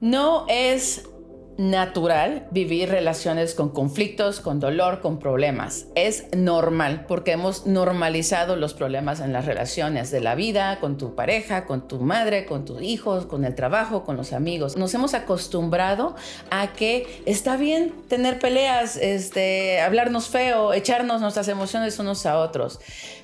No 0.00 0.46
es 0.48 1.04
natural 1.58 2.46
vivir 2.52 2.88
relaciones 2.88 3.54
con 3.54 3.68
conflictos, 3.68 4.40
con 4.40 4.60
dolor, 4.60 5.02
con 5.02 5.18
problemas. 5.18 5.88
Es 5.94 6.24
normal 6.34 7.04
porque 7.06 7.32
hemos 7.32 7.66
normalizado 7.66 8.56
los 8.56 8.72
problemas 8.72 9.20
en 9.20 9.34
las 9.34 9.44
relaciones 9.44 10.10
de 10.10 10.20
la 10.20 10.34
vida, 10.34 10.80
con 10.80 10.96
tu 10.96 11.14
pareja, 11.14 11.66
con 11.66 11.86
tu 11.86 12.00
madre, 12.00 12.46
con 12.46 12.64
tus 12.64 12.80
hijos, 12.80 13.26
con 13.26 13.44
el 13.44 13.54
trabajo, 13.54 14.04
con 14.04 14.16
los 14.16 14.32
amigos. 14.32 14.78
Nos 14.78 14.94
hemos 14.94 15.12
acostumbrado 15.12 16.14
a 16.50 16.72
que 16.72 17.22
está 17.26 17.58
bien 17.58 17.92
tener 18.08 18.38
peleas, 18.38 18.96
este, 18.96 19.82
hablarnos 19.82 20.30
feo, 20.30 20.72
echarnos 20.72 21.20
nuestras 21.20 21.48
emociones 21.48 21.98
unos 21.98 22.24
a 22.24 22.38
otros. 22.38 22.80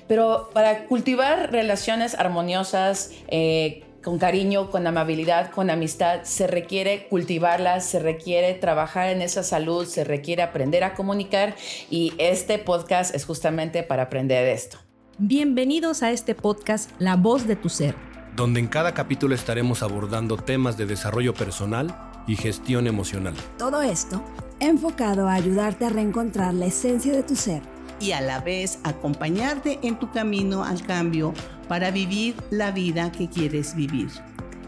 Pero 0.07 0.51
para 0.53 0.85
cultivar 0.85 1.51
relaciones 1.51 2.13
armoniosas, 2.13 3.13
eh, 3.29 3.83
con 4.07 4.19
cariño, 4.19 4.71
con 4.71 4.87
amabilidad, 4.87 5.51
con 5.51 5.69
amistad, 5.69 6.23
se 6.23 6.47
requiere 6.47 7.09
cultivarlas, 7.09 7.85
se 7.85 7.99
requiere 7.99 8.53
trabajar 8.53 9.09
en 9.09 9.21
esa 9.21 9.43
salud, 9.43 9.85
se 9.85 10.05
requiere 10.05 10.43
aprender 10.43 10.85
a 10.85 10.93
comunicar 10.93 11.57
y 11.89 12.13
este 12.17 12.57
podcast 12.57 13.13
es 13.13 13.25
justamente 13.25 13.83
para 13.83 14.03
aprender 14.03 14.47
esto. 14.47 14.77
Bienvenidos 15.17 16.03
a 16.03 16.11
este 16.11 16.35
podcast 16.35 16.89
La 16.99 17.17
voz 17.17 17.47
de 17.47 17.57
tu 17.57 17.67
ser, 17.67 17.95
donde 18.33 18.61
en 18.61 18.67
cada 18.67 18.93
capítulo 18.93 19.35
estaremos 19.35 19.83
abordando 19.83 20.37
temas 20.37 20.77
de 20.77 20.85
desarrollo 20.85 21.33
personal 21.33 21.93
y 22.27 22.37
gestión 22.37 22.87
emocional. 22.87 23.35
Todo 23.57 23.81
esto 23.81 24.23
enfocado 24.61 25.27
a 25.27 25.33
ayudarte 25.33 25.83
a 25.83 25.89
reencontrar 25.89 26.53
la 26.53 26.67
esencia 26.67 27.11
de 27.11 27.23
tu 27.23 27.35
ser 27.35 27.61
y 27.99 28.13
a 28.13 28.21
la 28.21 28.39
vez 28.39 28.79
acompañarte 28.85 29.79
en 29.81 29.99
tu 29.99 30.11
camino 30.11 30.63
al 30.63 30.81
cambio 30.85 31.33
para 31.67 31.91
vivir 31.91 32.35
la 32.51 32.71
vida 32.71 33.11
que 33.11 33.29
quieres 33.29 33.75
vivir. 33.75 34.09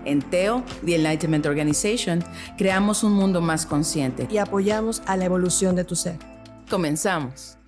En 0.05 0.21
TEO, 0.21 0.63
The 0.85 0.95
Enlightenment 0.95 1.45
Organization, 1.45 2.23
creamos 2.57 3.03
un 3.03 3.13
mundo 3.13 3.41
más 3.41 3.65
consciente 3.65 4.27
y 4.31 4.37
apoyamos 4.37 5.01
a 5.05 5.17
la 5.17 5.25
evolución 5.25 5.75
de 5.75 5.83
tu 5.83 5.95
ser. 5.95 6.17
Comenzamos. 6.69 7.58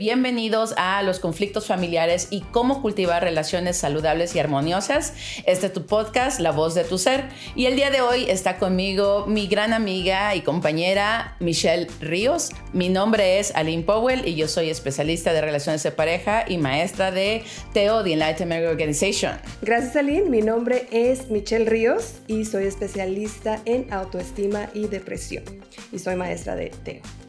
Bienvenidos 0.00 0.74
a 0.76 1.02
los 1.02 1.18
conflictos 1.18 1.66
familiares 1.66 2.28
y 2.30 2.42
cómo 2.52 2.82
cultivar 2.82 3.24
relaciones 3.24 3.78
saludables 3.78 4.32
y 4.36 4.38
armoniosas. 4.38 5.12
Este 5.44 5.66
es 5.66 5.72
tu 5.72 5.86
podcast, 5.86 6.38
La 6.38 6.52
voz 6.52 6.76
de 6.76 6.84
tu 6.84 6.98
ser. 6.98 7.24
Y 7.56 7.66
el 7.66 7.74
día 7.74 7.90
de 7.90 8.00
hoy 8.00 8.30
está 8.30 8.58
conmigo 8.58 9.26
mi 9.26 9.48
gran 9.48 9.72
amiga 9.72 10.36
y 10.36 10.42
compañera 10.42 11.34
Michelle 11.40 11.88
Ríos. 12.00 12.50
Mi 12.72 12.88
nombre 12.90 13.40
es 13.40 13.52
Aline 13.56 13.82
Powell 13.82 14.24
y 14.24 14.36
yo 14.36 14.46
soy 14.46 14.70
especialista 14.70 15.32
de 15.32 15.40
relaciones 15.40 15.82
de 15.82 15.90
pareja 15.90 16.44
y 16.46 16.58
maestra 16.58 17.10
de 17.10 17.42
TEO, 17.72 18.04
The 18.04 18.12
Enlightenment 18.12 18.68
Organization. 18.68 19.32
Gracias 19.62 19.96
Aline, 19.96 20.30
mi 20.30 20.42
nombre 20.42 20.86
es 20.92 21.28
Michelle 21.28 21.64
Ríos 21.64 22.20
y 22.28 22.44
soy 22.44 22.66
especialista 22.66 23.60
en 23.64 23.92
autoestima 23.92 24.70
y 24.74 24.86
depresión. 24.86 25.42
Y 25.90 25.98
soy 25.98 26.14
maestra 26.14 26.54
de 26.54 26.70
TEO. 26.84 27.27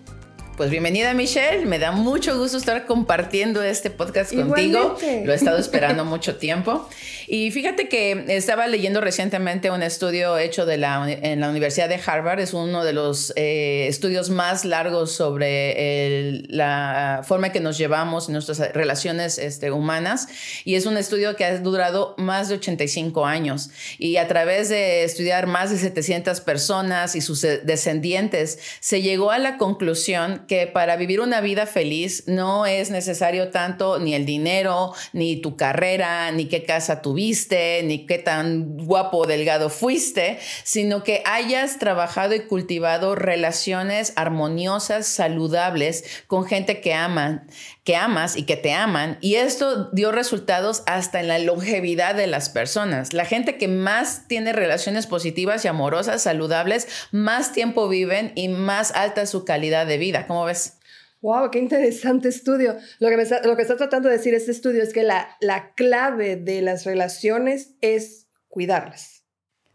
Pues 0.60 0.72
bienvenida 0.72 1.14
Michelle, 1.14 1.66
me 1.66 1.80
da 1.80 1.94
mucho 1.94 2.38
gusto 2.38 2.58
estar 2.58 2.86
compartiendo 2.86 3.64
este 3.64 3.90
podcast 3.90 4.36
contigo. 4.36 4.98
Lo 5.24 5.32
he 5.32 5.36
estado 5.36 5.58
esperando 5.58 6.04
mucho 6.16 6.36
tiempo. 6.36 6.86
Y 7.32 7.52
fíjate 7.52 7.88
que 7.88 8.26
estaba 8.28 8.68
leyendo 8.68 9.00
recientemente 9.00 9.72
un 9.72 9.84
estudio 9.84 10.38
hecho 10.38 10.66
de 10.66 10.78
la, 10.78 11.10
en 11.10 11.40
la 11.40 11.50
Universidad 11.50 11.88
de 11.88 11.98
Harvard. 12.06 12.42
Es 12.42 12.54
uno 12.54 12.84
de 12.84 12.92
los 12.92 13.32
eh, 13.38 13.86
estudios 13.88 14.32
más 14.32 14.66
largos 14.66 15.14
sobre 15.14 16.44
la 16.50 17.22
forma 17.24 17.48
en 17.48 17.54
que 17.54 17.62
nos 17.62 17.78
llevamos 17.78 18.28
en 18.28 18.34
nuestras 18.34 18.60
relaciones 18.74 19.38
este, 19.38 19.72
humanas. 19.72 20.28
Y 20.66 20.76
es 20.76 20.86
un 20.86 20.98
estudio 20.98 21.38
que 21.38 21.46
ha 21.46 21.58
durado 21.60 22.16
más 22.18 22.50
de 22.50 22.56
85 22.56 23.26
años. 23.26 23.70
Y 23.98 24.18
a 24.18 24.28
través 24.28 24.68
de 24.68 25.06
estudiar 25.06 25.48
más 25.48 25.70
de 25.70 25.78
700 25.78 26.42
personas 26.42 27.16
y 27.16 27.22
sus 27.22 27.44
descendientes, 27.44 28.60
se 28.82 29.02
llegó 29.02 29.32
a 29.32 29.38
la 29.38 29.58
conclusión 29.58 30.48
que 30.50 30.68
para 30.68 30.98
vivir 30.98 31.22
una 31.22 31.40
vida 31.40 31.66
feliz 31.66 32.24
no 32.28 32.66
es 32.66 32.90
necesario 32.90 33.52
tanto 33.52 34.00
ni 34.00 34.16
el 34.16 34.26
dinero, 34.26 34.94
ni 35.14 35.38
tu 35.38 35.56
carrera, 35.56 36.32
ni 36.32 36.48
qué 36.48 36.66
casa 36.66 37.02
tuviste, 37.02 37.84
ni 37.84 38.06
qué 38.06 38.18
tan 38.18 38.76
guapo 38.78 39.20
o 39.20 39.28
delgado 39.28 39.70
fuiste, 39.70 40.40
sino 40.64 41.04
que 41.04 41.22
hayas 41.24 41.78
trabajado 41.80 42.34
y 42.36 42.42
cultivado 42.42 43.16
relaciones 43.16 44.12
armoniosas, 44.16 45.06
saludables 45.06 46.04
con 46.28 46.46
gente 46.46 46.82
que 46.82 46.94
aman, 46.94 47.48
que 47.90 47.96
amas 47.96 48.38
y 48.38 48.44
que 48.44 48.56
te 48.56 48.72
aman. 48.72 49.18
Y 49.20 49.34
esto 49.34 49.90
dio 49.90 50.12
resultados 50.12 50.84
hasta 50.86 51.22
en 51.22 51.28
la 51.28 51.40
longevidad 51.40 52.14
de 52.14 52.28
las 52.28 52.50
personas. 52.50 53.14
La 53.14 53.26
gente 53.26 53.58
que 53.58 53.68
más 53.68 54.28
tiene 54.28 54.54
relaciones 54.54 55.08
positivas 55.08 55.66
y 55.66 55.70
amorosas, 55.70 56.22
saludables, 56.22 56.88
más 57.12 57.52
tiempo 57.52 57.90
viven 57.90 58.32
y 58.36 58.48
más 58.48 58.92
alta 58.92 59.26
su 59.26 59.44
calidad 59.44 59.88
de 59.88 59.98
vida. 59.98 60.28
¿Cómo 60.28 60.46
ves? 60.46 60.78
Wow, 61.22 61.50
qué 61.50 61.58
interesante 61.58 62.30
estudio. 62.30 62.78
Lo 63.00 63.10
que, 63.10 63.20
está, 63.20 63.42
lo 63.42 63.58
que 63.58 63.66
tratando 63.66 64.08
de 64.08 64.18
decir 64.18 64.36
este 64.36 64.52
estudio 64.52 64.84
es 64.84 64.94
que 64.94 65.02
la, 65.02 65.36
la 65.42 65.74
clave 65.74 66.36
de 66.36 66.62
las 66.62 66.86
relaciones 66.86 67.72
es 67.82 68.28
cuidarlas. 68.50 69.19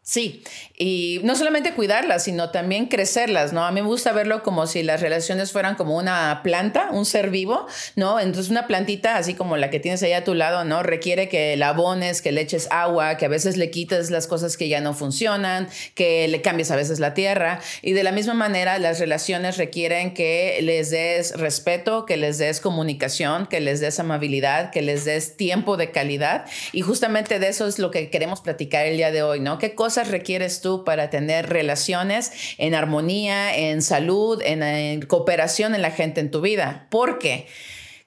Sí, 0.07 0.45
y 0.77 1.21
no 1.25 1.35
solamente 1.35 1.73
cuidarlas, 1.73 2.25
sino 2.25 2.51
también 2.51 2.89
crecerlas, 2.89 3.55
¿no? 3.55 3.65
A 3.65 3.73
mí 3.73 3.81
me 3.81 3.87
gusta 3.87 4.13
verlo 4.13 4.43
como 4.43 4.67
si 4.67 4.83
las 4.83 5.01
relaciones 5.01 5.51
fueran 5.51 5.77
como 5.77 5.97
una 5.97 6.43
planta, 6.45 6.91
un 6.91 7.07
ser 7.07 7.31
vivo, 7.31 7.67
¿no? 7.97 8.21
Entonces 8.21 8.51
una 8.51 8.67
plantita, 8.67 9.17
así 9.17 9.33
como 9.33 9.57
la 9.57 9.71
que 9.71 9.81
tienes 9.81 10.03
ahí 10.03 10.13
a 10.13 10.23
tu 10.23 10.35
lado, 10.35 10.63
¿no? 10.65 10.83
Requiere 10.83 11.31
que 11.31 11.57
la 11.57 11.71
abones, 11.71 12.21
que 12.21 12.33
le 12.33 12.43
eches 12.43 12.69
agua, 12.71 13.17
que 13.17 13.25
a 13.25 13.29
veces 13.29 13.57
le 13.57 13.71
quites 13.71 14.11
las 14.11 14.27
cosas 14.27 14.59
que 14.59 14.69
ya 14.69 14.83
no 14.83 14.93
funcionan, 14.93 15.71
que 15.95 16.29
le 16.29 16.43
cambies 16.43 16.71
a 16.71 16.77
veces 16.77 17.01
la 17.01 17.15
tierra. 17.15 17.63
Y 17.81 17.95
de 17.95 18.03
la 18.03 18.13
misma 18.13 18.35
manera, 18.35 18.79
las 18.79 18.99
relaciones 18.99 19.57
requieren 19.57 20.13
que 20.13 20.59
les 20.61 20.91
des 20.91 21.33
respeto, 21.35 22.05
que 22.05 22.19
les 22.19 22.37
des 22.37 22.61
comunicación, 22.61 23.47
que 23.47 23.61
les 23.61 23.81
des 23.81 23.99
amabilidad, 23.99 24.71
que 24.71 24.83
les 24.83 25.07
des 25.07 25.39
tiempo 25.39 25.79
de 25.79 25.93
calidad. 25.93 26.45
Y 26.73 26.83
justamente 26.83 27.39
de 27.39 27.49
eso 27.49 27.67
es 27.67 27.79
lo 27.79 27.91
que 27.91 28.11
queremos 28.11 28.43
platicar 28.43 28.85
el 28.85 28.99
día 28.99 29.11
de 29.11 29.23
hoy, 29.23 29.41
¿no? 29.41 29.57
¿Qué 29.57 29.75
cosas 29.75 29.94
requieres 30.03 30.61
tú 30.61 30.83
para 30.83 31.09
tener 31.11 31.49
relaciones 31.49 32.33
en 32.59 32.75
armonía, 32.75 33.57
en 33.57 33.81
salud, 33.83 34.43
en, 34.45 35.03
cooperación 35.03 35.77
en 35.77 35.83
la 35.83 35.93
gente 35.93 36.21
en 36.21 36.33
tu 36.33 36.41
vida? 36.41 36.89
¿Por 36.91 37.21
qué? 37.21 37.47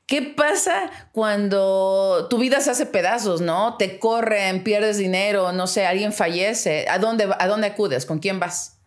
¿Qué 0.06 0.22
pasa 0.22 0.92
cuando 1.14 2.28
tu 2.30 2.38
vida 2.38 2.60
se 2.60 2.72
hace 2.72 2.86
pedazos, 2.86 3.40
no? 3.40 3.78
Te 3.78 4.00
corren, 4.00 4.64
pierdes 4.64 4.98
dinero, 4.98 5.54
no 5.54 5.68
sé, 5.68 5.86
alguien 5.86 6.12
fallece. 6.12 6.86
¿A 6.90 7.00
dónde, 7.00 7.30
a 7.40 7.48
dónde 7.48 7.68
acudes? 7.68 8.06
¿Con 8.06 8.20
quién 8.20 8.40
vas? 8.40 8.80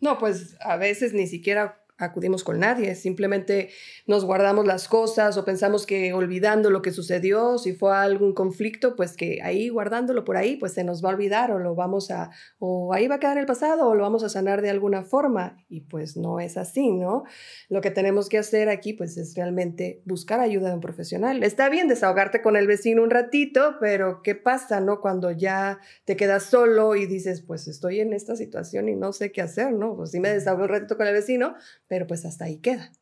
No, 0.00 0.18
pues 0.18 0.56
a 0.60 0.76
veces 0.76 1.12
ni 1.12 1.26
siquiera 1.26 1.84
acudimos 1.98 2.44
con 2.44 2.60
nadie, 2.60 2.94
simplemente 2.94 3.70
nos 4.06 4.24
guardamos 4.24 4.66
las 4.66 4.88
cosas 4.88 5.36
o 5.36 5.44
pensamos 5.44 5.84
que 5.84 6.12
olvidando 6.12 6.70
lo 6.70 6.80
que 6.80 6.92
sucedió, 6.92 7.58
si 7.58 7.72
fue 7.72 7.94
algún 7.94 8.34
conflicto, 8.34 8.96
pues 8.96 9.16
que 9.16 9.40
ahí 9.42 9.68
guardándolo 9.68 10.24
por 10.24 10.36
ahí, 10.36 10.56
pues 10.56 10.72
se 10.72 10.84
nos 10.84 11.04
va 11.04 11.10
a 11.10 11.12
olvidar 11.14 11.50
o 11.50 11.58
lo 11.58 11.74
vamos 11.74 12.10
a, 12.10 12.30
o 12.58 12.94
ahí 12.94 13.08
va 13.08 13.16
a 13.16 13.18
quedar 13.20 13.36
en 13.36 13.40
el 13.40 13.46
pasado 13.46 13.88
o 13.88 13.94
lo 13.94 14.02
vamos 14.02 14.22
a 14.22 14.28
sanar 14.28 14.62
de 14.62 14.70
alguna 14.70 15.02
forma 15.02 15.58
y 15.68 15.82
pues 15.82 16.16
no 16.16 16.40
es 16.40 16.56
así, 16.56 16.92
¿no? 16.92 17.24
Lo 17.68 17.80
que 17.80 17.90
tenemos 17.90 18.28
que 18.28 18.38
hacer 18.38 18.68
aquí 18.68 18.92
pues 18.92 19.16
es 19.16 19.34
realmente 19.34 20.02
buscar 20.04 20.40
ayuda 20.40 20.68
de 20.68 20.74
un 20.74 20.80
profesional. 20.80 21.42
Está 21.42 21.68
bien 21.68 21.88
desahogarte 21.88 22.42
con 22.42 22.56
el 22.56 22.66
vecino 22.66 23.02
un 23.02 23.10
ratito, 23.10 23.76
pero 23.80 24.22
¿qué 24.22 24.34
pasa, 24.34 24.80
no? 24.80 25.00
Cuando 25.00 25.30
ya 25.30 25.80
te 26.04 26.16
quedas 26.16 26.44
solo 26.44 26.94
y 26.94 27.06
dices, 27.06 27.42
pues 27.42 27.68
estoy 27.68 28.00
en 28.00 28.12
esta 28.12 28.36
situación 28.36 28.88
y 28.88 28.96
no 28.96 29.12
sé 29.12 29.32
qué 29.32 29.42
hacer, 29.42 29.72
¿no? 29.72 29.96
Pues 29.96 30.10
sí 30.12 30.20
me 30.20 30.32
desahogo 30.32 30.62
un 30.62 30.68
ratito 30.68 30.96
con 30.96 31.06
el 31.06 31.14
vecino, 31.14 31.54
pero 31.88 32.06
pues 32.06 32.24
hasta 32.24 32.44
ahí 32.46 32.58
queda. 32.60 32.92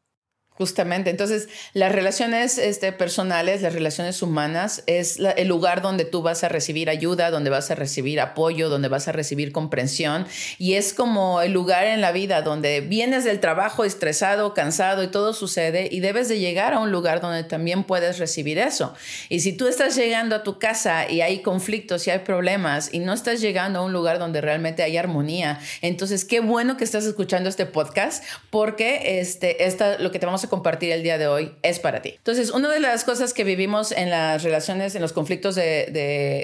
Justamente, 0.58 1.10
entonces 1.10 1.48
las 1.74 1.92
relaciones 1.92 2.56
este, 2.56 2.90
personales, 2.90 3.60
las 3.60 3.74
relaciones 3.74 4.22
humanas 4.22 4.82
es 4.86 5.18
el 5.36 5.48
lugar 5.48 5.82
donde 5.82 6.06
tú 6.06 6.22
vas 6.22 6.44
a 6.44 6.48
recibir 6.48 6.88
ayuda, 6.88 7.30
donde 7.30 7.50
vas 7.50 7.70
a 7.70 7.74
recibir 7.74 8.20
apoyo, 8.20 8.70
donde 8.70 8.88
vas 8.88 9.06
a 9.06 9.12
recibir 9.12 9.52
comprensión 9.52 10.26
y 10.58 10.74
es 10.74 10.94
como 10.94 11.42
el 11.42 11.52
lugar 11.52 11.86
en 11.86 12.00
la 12.00 12.10
vida 12.10 12.40
donde 12.40 12.80
vienes 12.80 13.24
del 13.24 13.38
trabajo 13.40 13.84
estresado, 13.84 14.54
cansado 14.54 15.02
y 15.02 15.08
todo 15.08 15.34
sucede 15.34 15.88
y 15.90 16.00
debes 16.00 16.28
de 16.30 16.38
llegar 16.38 16.72
a 16.72 16.78
un 16.78 16.90
lugar 16.90 17.20
donde 17.20 17.44
también 17.44 17.84
puedes 17.84 18.18
recibir 18.18 18.58
eso. 18.58 18.94
Y 19.28 19.40
si 19.40 19.52
tú 19.52 19.66
estás 19.66 19.94
llegando 19.94 20.36
a 20.36 20.42
tu 20.42 20.58
casa 20.58 21.10
y 21.10 21.20
hay 21.20 21.40
conflictos 21.40 22.06
y 22.06 22.10
hay 22.10 22.20
problemas 22.20 22.88
y 22.94 23.00
no 23.00 23.12
estás 23.12 23.42
llegando 23.42 23.80
a 23.80 23.82
un 23.82 23.92
lugar 23.92 24.18
donde 24.18 24.40
realmente 24.40 24.82
hay 24.82 24.96
armonía, 24.96 25.60
entonces 25.82 26.24
qué 26.24 26.40
bueno 26.40 26.78
que 26.78 26.84
estás 26.84 27.04
escuchando 27.04 27.50
este 27.50 27.66
podcast 27.66 28.24
porque 28.48 29.20
este, 29.20 29.66
esta, 29.66 29.98
lo 29.98 30.10
que 30.10 30.18
te 30.18 30.24
vamos 30.24 30.44
a 30.44 30.45
compartir 30.48 30.92
el 30.92 31.02
día 31.02 31.18
de 31.18 31.26
hoy 31.26 31.56
es 31.62 31.78
para 31.78 32.02
ti. 32.02 32.14
Entonces, 32.16 32.50
una 32.50 32.70
de 32.70 32.80
las 32.80 33.04
cosas 33.04 33.32
que 33.32 33.44
vivimos 33.44 33.92
en 33.92 34.10
las 34.10 34.42
relaciones, 34.42 34.94
en 34.94 35.02
los 35.02 35.12
conflictos 35.12 35.54
de, 35.54 35.86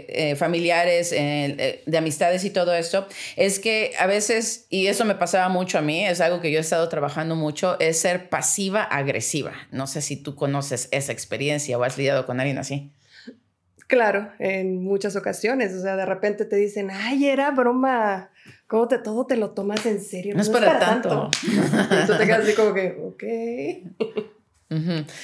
eh, 0.09 0.37
familiares, 0.37 1.13
eh, 1.13 1.83
de 1.85 1.99
amistades 1.99 2.45
y 2.45 2.51
todo 2.51 2.75
esto, 2.75 3.07
es 3.37 3.59
que 3.59 3.93
a 3.99 4.07
veces, 4.07 4.67
y 4.69 4.87
eso 4.87 5.05
me 5.05 5.15
pasaba 5.15 5.49
mucho 5.49 5.79
a 5.79 5.83
mí, 5.83 6.07
es 6.07 6.21
algo 6.21 6.41
que 6.41 6.51
yo 6.51 6.59
he 6.59 6.61
estado 6.61 6.89
trabajando 6.89 7.37
mucho, 7.37 7.79
es 7.81 7.99
ser 7.99 8.29
pasiva 8.29 8.83
agresiva. 8.83 9.53
No 9.71 9.87
sé 9.87 10.03
si 10.03 10.17
tú 10.17 10.35
conoces 10.35 10.89
esa 10.91 11.13
experiencia 11.13 11.79
o 11.79 11.85
has 11.85 11.99
lidiado 11.99 12.27
con 12.27 12.41
alguien 12.41 12.59
así. 12.59 12.93
Claro, 13.93 14.33
en 14.39 14.83
muchas 14.83 15.17
ocasiones, 15.17 15.75
o 15.75 15.83
sea, 15.83 15.97
de 15.97 16.07
repente 16.07 16.47
te 16.47 16.57
dicen, 16.57 16.91
ay, 16.91 17.27
era 17.27 17.51
broma 17.51 18.31
¿Cómo 18.73 18.89
te, 18.89 18.97
todo 18.97 19.27
te 19.27 19.37
lo 19.37 19.51
tomas 19.51 19.85
en 19.85 20.01
serio? 20.01 20.35
No, 20.35 20.41
es, 20.41 20.49
para, 20.49 20.79
tanto. 20.79 21.11
tanto. 21.11 21.31
tú 22.07 22.17
te 22.17 22.25
quedas 22.25 22.41
así 22.41 22.55
como 22.55 22.73
que, 22.73 22.97
ok. 23.05 24.33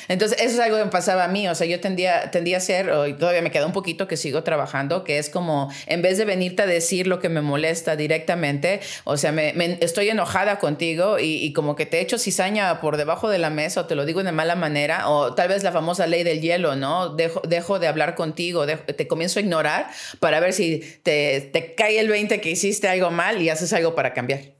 Entonces, 0.09 0.39
eso 0.41 0.55
es 0.55 0.61
algo 0.61 0.79
que 0.79 0.85
me 0.85 0.91
pasaba 0.91 1.25
a 1.25 1.29
mí. 1.29 1.49
O 1.49 1.55
sea, 1.55 1.67
yo 1.67 1.81
tendía, 1.81 2.31
tendía 2.31 2.59
a 2.59 2.61
ser, 2.61 2.91
y 3.09 3.15
todavía 3.15 3.43
me 3.43 3.50
queda 3.50 3.67
un 3.67 3.73
poquito 3.73 4.09
que 4.09 4.17
sigo 4.17 4.43
trabajando, 4.43 5.05
que 5.05 5.19
es 5.19 5.31
como, 5.31 5.71
en 5.87 6.03
vez 6.03 6.19
de 6.19 6.25
venirte 6.25 6.62
a 6.62 6.67
decir 6.67 7.06
lo 7.06 7.21
que 7.21 7.29
me 7.29 7.41
molesta 7.41 7.97
directamente, 7.97 8.81
o 9.05 9.17
sea, 9.17 9.33
me, 9.33 9.53
estoy 9.81 10.09
enojada 10.11 10.59
contigo 10.59 11.19
y, 11.19 11.53
como 11.53 11.77
que 11.77 11.87
te 11.87 12.00
echo 12.00 12.19
cizaña 12.19 12.81
por 12.81 12.97
debajo 12.97 13.29
de 13.29 13.39
la 13.39 13.50
mesa 13.50 13.83
o 13.83 13.87
te 13.87 13.95
lo 13.95 14.05
digo 14.05 14.23
de 14.23 14.33
mala 14.33 14.55
manera, 14.55 15.09
o 15.09 15.35
tal 15.35 15.49
vez 15.49 15.62
la 15.62 15.73
famosa 15.73 16.06
ley 16.06 16.25
del 16.25 16.41
hielo, 16.41 16.77
¿no? 16.77 17.11
Dejo, 17.11 17.41
dejo 17.47 17.79
de 17.79 17.87
hablar 17.87 18.15
contigo, 18.15 18.67
te 18.67 19.09
comienzo 19.09 19.39
a 19.39 19.43
ignorar 19.43 19.89
para 20.21 20.41
ver 20.41 20.53
si 20.53 20.81
te, 21.03 21.41
te 21.53 21.75
cae 21.75 21.99
el 21.99 22.09
20 22.09 22.41
que 22.41 22.50
hiciste 22.50 22.89
algo 22.89 23.11
mal 23.11 23.41
y 23.41 23.49
haces 23.49 23.73
algo 23.73 23.95
para 23.95 24.12
cambiar. 24.12 24.58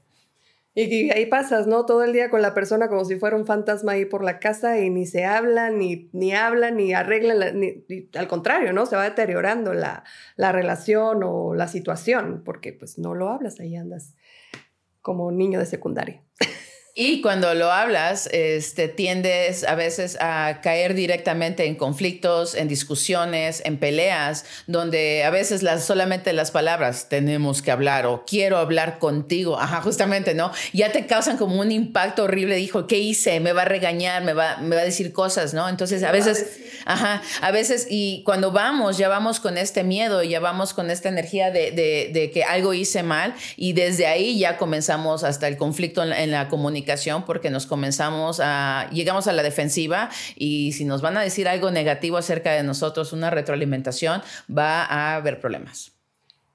Y, 0.81 1.11
ahí 1.11 1.25
pasas, 1.25 1.67
¿no? 1.67 1.85
Todo 1.85 2.03
el 2.03 2.13
día 2.13 2.29
con 2.29 2.41
la 2.41 2.53
persona 2.53 2.87
como 2.87 3.03
si 3.03 3.17
fuera 3.17 3.35
un 3.35 3.45
fantasma 3.45 3.93
ahí 3.93 4.05
por 4.05 4.23
la 4.23 4.39
casa 4.39 4.79
y 4.79 4.89
ni 4.89 5.05
se 5.05 5.25
habla, 5.25 5.69
ni, 5.71 6.09
ni 6.13 6.33
hablan, 6.33 6.77
ni 6.77 6.93
arreglan, 6.93 7.59
ni, 7.59 7.83
al 8.15 8.27
contrario, 8.27 8.71
¿no? 8.71 8.85
Se 8.85 8.95
va 8.95 9.03
deteriorando 9.03 9.73
la, 9.73 10.05
la 10.37 10.53
relación 10.53 11.21
o 11.23 11.53
la 11.53 11.67
situación 11.67 12.43
porque 12.45 12.71
pues 12.71 12.97
no 12.97 13.13
lo 13.13 13.29
hablas, 13.29 13.59
ahí 13.59 13.75
andas 13.75 14.15
como 15.01 15.31
niño 15.31 15.59
de 15.59 15.65
secundaria. 15.65 16.23
Y 17.01 17.21
cuando 17.21 17.53
lo 17.53 17.71
hablas, 17.71 18.27
este, 18.33 18.89
tiendes 18.89 19.63
a 19.63 19.75
veces 19.75 20.17
a 20.19 20.59
caer 20.61 20.95
directamente 20.95 21.65
en 21.65 21.75
conflictos, 21.75 22.55
en 22.55 22.67
discusiones, 22.67 23.61
en 23.63 23.77
peleas, 23.77 24.43
donde 24.67 25.23
a 25.23 25.29
veces 25.29 25.63
las, 25.63 25.85
solamente 25.85 26.33
las 26.33 26.51
palabras 26.51 27.07
tenemos 27.07 27.61
que 27.61 27.71
hablar 27.71 28.05
o 28.05 28.25
quiero 28.27 28.57
hablar 28.57 28.99
contigo, 28.99 29.57
ajá, 29.57 29.81
justamente, 29.81 30.33
¿no? 30.33 30.51
Ya 30.73 30.91
te 30.91 31.05
causan 31.05 31.37
como 31.37 31.61
un 31.61 31.71
impacto 31.71 32.25
horrible, 32.25 32.57
dijo, 32.57 32.85
¿qué 32.85 32.97
hice? 32.97 33.39
Me 33.39 33.53
va 33.53 33.61
a 33.61 33.65
regañar, 33.65 34.25
me 34.25 34.33
va, 34.33 34.57
me 34.57 34.75
va 34.75 34.81
a 34.81 34.85
decir 34.85 35.13
cosas, 35.13 35.53
¿no? 35.53 35.69
Entonces 35.69 36.03
a 36.03 36.11
veces, 36.11 36.59
ajá, 36.85 37.21
a 37.41 37.51
veces, 37.51 37.87
y 37.89 38.23
cuando 38.23 38.51
vamos, 38.51 38.97
ya 38.97 39.09
vamos 39.09 39.39
con 39.39 39.57
este 39.57 39.83
miedo, 39.83 40.23
ya 40.23 40.39
vamos 40.39 40.73
con 40.73 40.89
esta 40.91 41.09
energía 41.09 41.51
de, 41.51 41.71
de, 41.71 42.31
que 42.31 42.43
algo 42.43 42.73
hice 42.73 43.03
mal 43.03 43.33
y 43.55 43.73
desde 43.73 44.07
ahí 44.07 44.37
ya 44.37 44.57
comenzamos 44.57 45.23
hasta 45.23 45.47
el 45.47 45.57
conflicto 45.57 46.03
en, 46.03 46.13
en 46.13 46.31
la 46.31 46.47
comunicación 46.47 47.25
porque 47.25 47.49
nos 47.49 47.65
comenzamos 47.65 48.39
a, 48.41 48.89
llegamos 48.91 49.27
a 49.27 49.33
la 49.33 49.43
defensiva 49.43 50.09
y 50.35 50.73
si 50.73 50.85
nos 50.85 51.01
van 51.01 51.17
a 51.17 51.21
decir 51.21 51.47
algo 51.47 51.71
negativo 51.71 52.17
acerca 52.17 52.51
de 52.53 52.63
nosotros, 52.63 53.13
una 53.13 53.29
retroalimentación, 53.29 54.21
va 54.49 54.83
a 54.83 55.15
haber 55.15 55.39
problemas. 55.39 55.93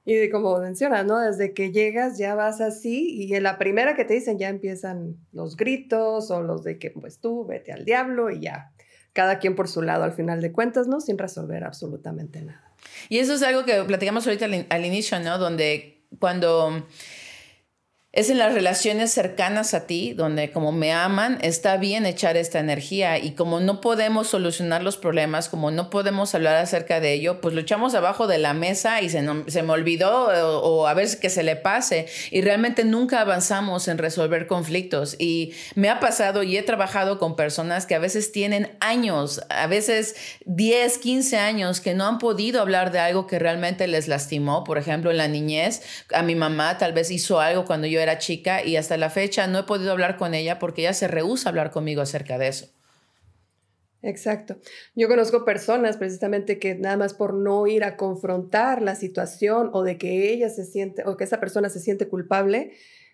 Y 0.07 0.29
como 0.29 0.59
mencionas, 0.59 1.07
¿no? 1.07 1.19
Desde 1.19 1.55
que 1.55 1.73
llegas 1.73 2.19
ya 2.19 2.35
vas 2.35 2.61
así 2.61 3.09
y 3.11 3.35
en 3.35 3.43
la 3.43 3.57
primera 3.57 3.97
que 3.97 4.05
te 4.05 4.13
dicen 4.15 4.39
ya 4.39 4.51
empiezan 4.51 5.17
los 5.33 5.57
gritos 5.57 6.31
o 6.31 6.43
los 6.43 6.63
de 6.63 6.79
que 6.79 6.91
pues 6.91 7.21
tú 7.21 7.47
vete 7.47 7.73
al 7.73 7.87
diablo 7.87 8.31
y 8.31 8.41
ya. 8.41 8.74
Cada 9.15 9.39
quien 9.39 9.57
por 9.57 9.69
su 9.69 9.81
lado 9.81 10.05
al 10.05 10.13
final 10.13 10.43
de 10.43 10.53
cuentas, 10.53 10.87
¿no? 10.87 11.01
Sin 11.01 11.17
resolver 11.17 11.65
absolutamente 11.65 12.43
nada. 12.43 12.75
Y 13.09 13.19
eso 13.19 13.33
es 13.33 13.43
algo 13.43 13.65
que 13.65 13.83
platicamos 13.85 14.27
ahorita 14.27 14.45
al, 14.45 14.67
al 14.69 14.85
inicio, 14.85 15.19
¿no? 15.21 15.39
Donde 15.39 16.03
cuando 16.19 16.87
es 18.15 18.31
en 18.31 18.39
las 18.39 18.55
relaciones 18.55 19.11
cercanas 19.11 19.75
a 19.75 19.87
ti, 19.87 20.13
donde 20.13 20.53
como 20.53 20.71
me 20.71 20.93
aman, 20.93 21.39
está 21.43 21.77
bien 21.79 22.07
echar 22.07 22.37
esta 22.37 22.61
energía 22.61 23.19
y 23.19 23.33
como 23.33 23.59
no 23.59 23.81
podemos 23.81 24.29
solucionar 24.29 24.85
los 24.85 24.97
problemas, 24.97 25.49
como 25.49 25.73
no 25.73 25.91
podemos 25.91 26.33
hablar 26.33 26.55
acerca 26.55 27.01
de 27.01 27.13
ello, 27.13 27.41
pues 27.41 27.55
lo 27.55 27.61
echamos 27.61 27.93
abajo 27.97 28.29
de 28.29 28.39
la 28.39 28.55
mesa 28.55 29.03
y 29.03 29.09
se, 29.09 29.21
me 29.21 29.73
olvidó 29.73 30.29
o, 30.63 30.87
a 30.87 30.95
ver 30.95 31.05
que 31.21 31.29
se 31.29 31.43
le 31.43 31.57
pase 31.57 32.07
y 32.31 32.41
realmente 32.41 32.85
nunca 32.85 33.21
avanzamos 33.21 33.89
en 33.89 33.99
resolver 33.99 34.47
conflictos. 34.47 35.17
Y 35.19 35.53
me 35.75 35.89
ha 35.89 35.99
pasado 35.99 36.45
y 36.45 36.57
he 36.57 36.63
trabajado 36.63 37.19
con 37.19 37.35
personas 37.35 37.85
que 37.85 37.97
a 37.97 37.99
veces 37.99 38.31
tienen 38.31 38.77
años, 38.79 39.43
a 39.49 39.67
veces 39.67 40.15
10, 40.45 40.99
15 40.99 41.37
años 41.39 41.81
que 41.81 41.95
no 41.95 42.07
han 42.07 42.19
podido 42.19 42.61
hablar 42.61 42.93
de 42.93 43.01
algo 43.01 43.27
que 43.27 43.41
realmente 43.41 43.89
les 43.89 44.07
lastimó. 44.07 44.63
Por 44.63 44.79
ejemplo, 44.79 45.11
en 45.11 45.17
la 45.17 45.27
niñez, 45.27 45.83
a 46.13 46.23
mi 46.23 46.37
mamá 46.37 46.79
tal 46.79 46.93
vez 46.93 47.11
hizo 47.11 47.41
algo 47.41 47.65
cuando 47.65 47.89
yo 47.89 48.04
era 48.05 48.19
chica 48.19 48.65
y 48.65 48.77
hasta 48.77 48.97
la 48.97 49.11
fecha 49.11 49.47
no 49.47 49.59
he 49.59 49.63
podido 49.65 49.93
hablar 49.93 50.17
con 50.17 50.35
ella 50.35 50.59
porque 50.59 50.83
ella 50.83 50.95
se 50.95 51.09
rehúsa 51.09 51.49
a 51.49 51.51
hablar 51.51 51.71
conmigo 51.71 52.01
acerca 52.01 52.39
de 52.39 52.49
eso. 52.49 52.69
Exacto. 54.03 54.59
Yo 54.95 55.09
conozco 55.09 55.47
personas 55.47 55.97
precisamente 55.97 56.59
que 56.59 56.75
nada 56.75 56.99
más 56.99 57.15
por 57.15 57.33
no 57.33 57.67
ir 57.67 57.85
a 57.85 57.97
confrontar 57.97 58.83
la 58.83 58.95
situación 58.95 59.71
o 59.73 59.83
de 59.83 59.97
que 59.97 60.31
ella 60.31 60.51
se 60.51 60.65
siente 60.65 61.03
o 61.07 61.17
que 61.17 61.25
esa 61.25 61.41
persona 61.41 61.71
se 61.71 61.81
siente 61.81 62.07
culpable, 62.07 62.73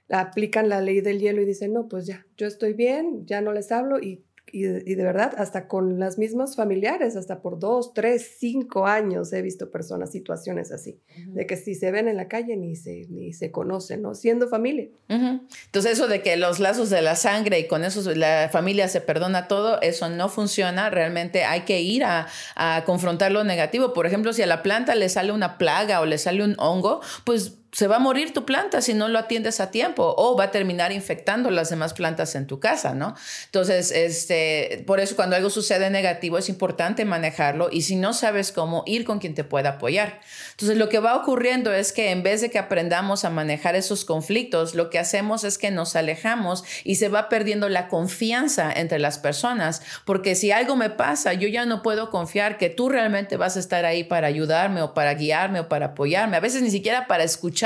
aplican 0.09 0.69
la 0.69 0.81
ley 0.81 1.01
del 1.01 1.21
hielo 1.21 1.41
y 1.41 1.45
dicen, 1.45 1.73
no, 1.73 1.89
pues 1.89 2.07
ya, 2.07 2.27
yo 2.37 2.49
estoy 2.49 2.73
bien, 2.73 3.25
ya 3.25 3.41
no 3.41 3.53
les 3.53 3.71
hablo 3.71 4.01
y 4.01 4.25
y 4.53 4.95
de, 4.95 5.03
verdad, 5.03 5.35
hasta 5.37 5.69
con 5.69 5.99
las 5.99 6.19
mismas 6.19 6.57
familiares, 6.57 7.17
hasta 7.17 7.41
por 7.41 7.59
dos, 7.59 7.93
tres, 7.95 8.37
cinco 8.39 8.87
años 8.87 9.33
he 9.33 9.43
visto 9.43 9.71
personas, 9.71 10.11
situaciones 10.13 10.73
así, 10.73 10.99
de 11.27 11.47
que 11.47 11.57
si 11.57 11.75
se 11.75 11.91
ven 11.91 12.09
en 12.09 12.17
la 12.17 12.29
calle 12.29 12.57
ni 12.57 12.77
se, 12.77 13.07
ni 13.09 13.33
se 13.33 13.51
conocen, 13.51 14.03
¿no? 14.03 14.15
Siendo 14.15 14.49
familia. 14.49 14.89
Entonces 15.09 15.93
eso 15.93 16.09
de 16.09 16.23
que 16.23 16.37
los 16.37 16.61
lazos 16.61 16.91
de 16.91 17.03
la 17.03 17.17
sangre 17.17 17.59
y 17.61 17.67
con 17.67 17.85
eso 17.85 18.15
la 18.15 18.49
familia 18.53 18.89
se 18.89 19.01
perdona 19.01 19.49
todo, 19.49 19.81
eso 19.83 20.09
no 20.09 20.29
funciona. 20.29 20.91
Realmente 20.91 21.45
hay 21.45 21.63
que 21.63 21.81
ir 21.81 22.05
a, 22.05 22.27
a 22.57 22.85
confrontar 22.85 23.33
lo 23.33 23.45
negativo. 23.45 23.93
Por 23.93 24.07
ejemplo, 24.07 24.33
si 24.33 24.43
a 24.43 24.47
la 24.47 24.63
planta 24.63 24.95
le 24.95 25.09
sale 25.09 25.33
una 25.33 25.59
plaga 25.59 26.01
o 26.01 26.07
le 26.07 26.19
sale 26.19 26.45
un 26.45 26.55
hongo, 26.59 27.01
pues 27.25 27.60
se 27.73 27.87
va 27.87 27.97
a 27.97 27.99
morir 28.01 28.33
tu 28.33 28.45
planta 28.45 28.81
si 28.81 28.95
no 28.95 29.09
lo 29.09 29.19
atiendes 29.19 29.61
a 29.61 29.71
tiempo 29.71 30.15
o 30.17 30.37
va 30.37 30.45
a 30.45 30.51
terminar 30.51 30.91
infectando 30.91 31.51
las 31.51 31.71
demás 31.71 31.95
plantas 31.95 32.35
en 32.35 32.47
tu 32.47 32.59
casa, 32.59 32.95
¿no? 32.95 33.15
Entonces, 33.47 33.93
este, 33.93 34.83
por 34.87 34.99
eso 34.99 35.15
cuando 35.15 35.37
algo 35.37 35.51
sucede 35.51 35.89
negativo 35.89 36.37
es 36.37 36.49
importante 36.49 37.05
manejarlo 37.05 37.69
y 37.71 37.83
si 37.83 37.95
no 37.95 38.13
sabes 38.13 38.51
cómo, 38.51 38.83
ir 38.87 39.05
con 39.05 39.21
quien 39.21 39.35
te 39.35 39.45
pueda 39.45 39.71
apoyar. 39.71 40.21
Entonces, 40.51 40.77
lo 40.79 40.89
que 40.89 40.99
va 40.99 41.17
ocurriendo 41.17 41.73
es 41.73 41.93
que 41.93 42.11
en 42.11 42.25
vez 42.25 42.41
de 42.41 42.51
que 42.51 42.59
aprendamos 42.59 43.25
a 43.25 43.31
manejar 43.31 43.77
esos 43.77 44.05
conflictos, 44.05 44.75
lo 44.75 44.91
que 44.91 44.99
hacemos 44.99 45.45
es 45.45 45.57
que 45.57 45.71
nos 45.71 45.95
alejamos 45.95 46.65
y 46.83 46.97
se 46.97 47.09
va 47.09 47.29
perdiendo 47.29 47.69
la 47.69 47.89
confianza 47.89 48.73
entre 48.73 48.99
las 48.99 49.19
personas, 49.19 49.83
porque 50.05 50.35
si 50.35 50.51
algo 50.51 50.75
me 50.75 50.91
pasa, 50.91 51.35
yo 51.35 51.47
ya 51.47 51.67
no 51.67 51.83
puedo 51.83 52.11
confiar 52.11 52.59
que 52.59 52.69
tú 52.69 52.89
realmente 52.89 53.37
vas 53.37 53.57
a 53.57 53.61
estar 53.61 53.85
ahí 53.85 54.03
para 54.03 54.27
ayudarme 54.27 54.83
o 54.83 54.93
para 54.93 55.15
guiarme 55.15 55.61
o 55.61 55.69
para 55.69 55.87
apoyarme, 55.87 56.37
a 56.37 56.41
veces 56.41 56.63
ni 56.63 56.71
siquiera 56.71 57.07
para 57.07 57.23
escuchar 57.23 57.60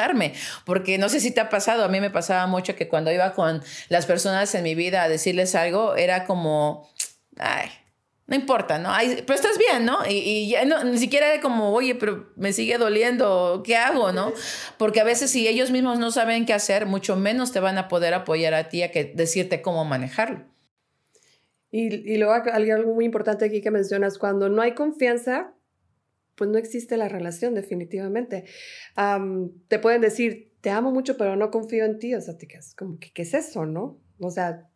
porque 0.65 0.99
no 0.99 1.09
sé 1.09 1.21
si 1.21 1.31
te 1.31 1.41
ha 1.41 1.49
pasado, 1.49 1.85
a 1.85 1.89
mí 1.89 2.01
me 2.01 2.11
pasaba 2.11 2.47
mucho 2.47 2.77
que 2.77 2.89
cuando 2.89 3.13
iba 3.13 3.33
con 3.33 3.63
las 3.89 4.07
personas 4.07 4.55
en 4.55 4.65
mi 4.65 4.75
vida 4.75 5.03
a 5.03 5.09
decirles 5.09 5.55
algo, 5.55 5.97
era 5.97 6.25
como, 6.25 6.89
ay, 7.39 7.69
no 8.27 8.37
importa, 8.37 8.79
¿no? 8.79 8.91
pero 9.27 9.35
estás 9.35 9.59
bien, 9.59 9.85
¿no? 9.85 9.99
Y, 10.09 10.49
ya 10.49 10.65
no, 10.65 10.83
ni 10.85 10.97
siquiera 10.97 11.33
era 11.33 11.43
como, 11.43 11.73
oye, 11.73 11.95
pero 11.95 12.33
me 12.37 12.55
sigue 12.55 12.79
doliendo, 12.79 13.63
¿qué 13.65 13.77
hago, 13.77 14.13
no? 14.13 14.33
Porque 14.79 15.01
a 15.01 15.05
veces 15.05 15.31
si 15.31 15.47
ellos 15.47 15.71
mismos 15.71 15.99
no 15.99 16.11
saben 16.11 16.47
qué 16.47 16.55
hacer, 16.55 16.87
mucho 16.87 17.17
menos 17.17 17.53
te 17.53 17.61
van 17.61 17.77
a 17.77 17.89
poder 17.89 18.15
apoyar 18.15 18.55
a 18.55 18.69
ti 18.71 18.83
a 18.83 18.91
que 18.91 19.13
decirte 19.15 19.61
cómo 19.61 19.85
manejarlo. 19.85 20.45
Y, 21.71 22.13
y 22.13 22.17
luego 22.17 22.33
algo 22.33 22.95
muy 22.95 23.05
importante 23.05 23.45
aquí 23.45 23.61
que 23.61 23.71
mencionas, 23.71 24.17
cuando 24.17 24.49
no 24.49 24.63
hay 24.63 24.73
confianza, 24.73 25.54
pues 26.37 26.51
no 26.51 26.59
existe 26.59 26.97
la 26.97 27.09
relación 27.09 27.55
definitivamente. 27.55 28.45
te 29.69 29.79
pueden 29.79 30.01
decir, 30.01 30.53
te 30.61 30.71
amo 30.71 30.91
mucho, 30.91 31.17
pero 31.17 31.37
no 31.37 31.51
confío 31.51 31.85
en 31.85 31.99
ti. 31.99 32.15
O 32.15 32.21
sea, 32.21 32.37
te 32.37 32.47
quedas 32.47 32.75
como, 32.75 32.99
¿qué, 32.99 33.13
¿qué 33.13 33.23
es 33.23 33.35
eso, 33.35 33.67
no? 33.67 34.01
O 34.19 34.31
sea, 34.31 34.69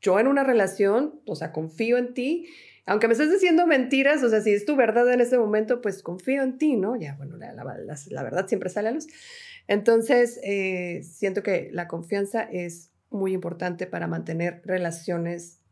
yo 0.00 0.20
en 0.20 0.26
una 0.26 0.44
relación, 0.44 1.20
o 1.26 1.34
sea, 1.34 1.50
confío 1.50 1.96
en 1.96 2.14
ti. 2.14 2.46
Aunque 2.86 3.08
me 3.08 3.14
estés 3.14 3.32
diciendo 3.32 3.66
mentiras, 3.66 4.22
o 4.22 4.28
sea, 4.28 4.42
si 4.42 4.52
es 4.52 4.66
tu 4.66 4.76
verdad 4.76 5.10
en 5.10 5.22
ese 5.22 5.38
momento, 5.38 5.80
pues 5.80 6.02
confío 6.02 6.42
en 6.42 6.58
ti, 6.58 6.76
¿no? 6.76 6.96
Ya, 6.96 7.14
bueno, 7.16 7.38
la, 7.38 7.54
la, 7.54 8.22
verdad 8.22 8.46
siempre 8.46 8.68
sale 8.68 8.88
a 8.88 8.92
luz. 8.92 9.06
Entonces, 9.66 10.38
eh, 10.44 11.02
siento 11.02 11.42
que 11.42 11.70
la 11.72 11.88
confianza 11.88 12.42
es 12.42 12.92
muy 13.08 13.32
importante 13.32 13.86
para 13.86 14.06
mantener 14.06 14.60
relaciones 14.64 15.62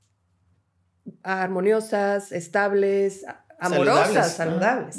armoniosas, 1.23 2.33
estables, 2.33 3.27
amorosas, 3.63 4.35
saludables. 4.35 4.97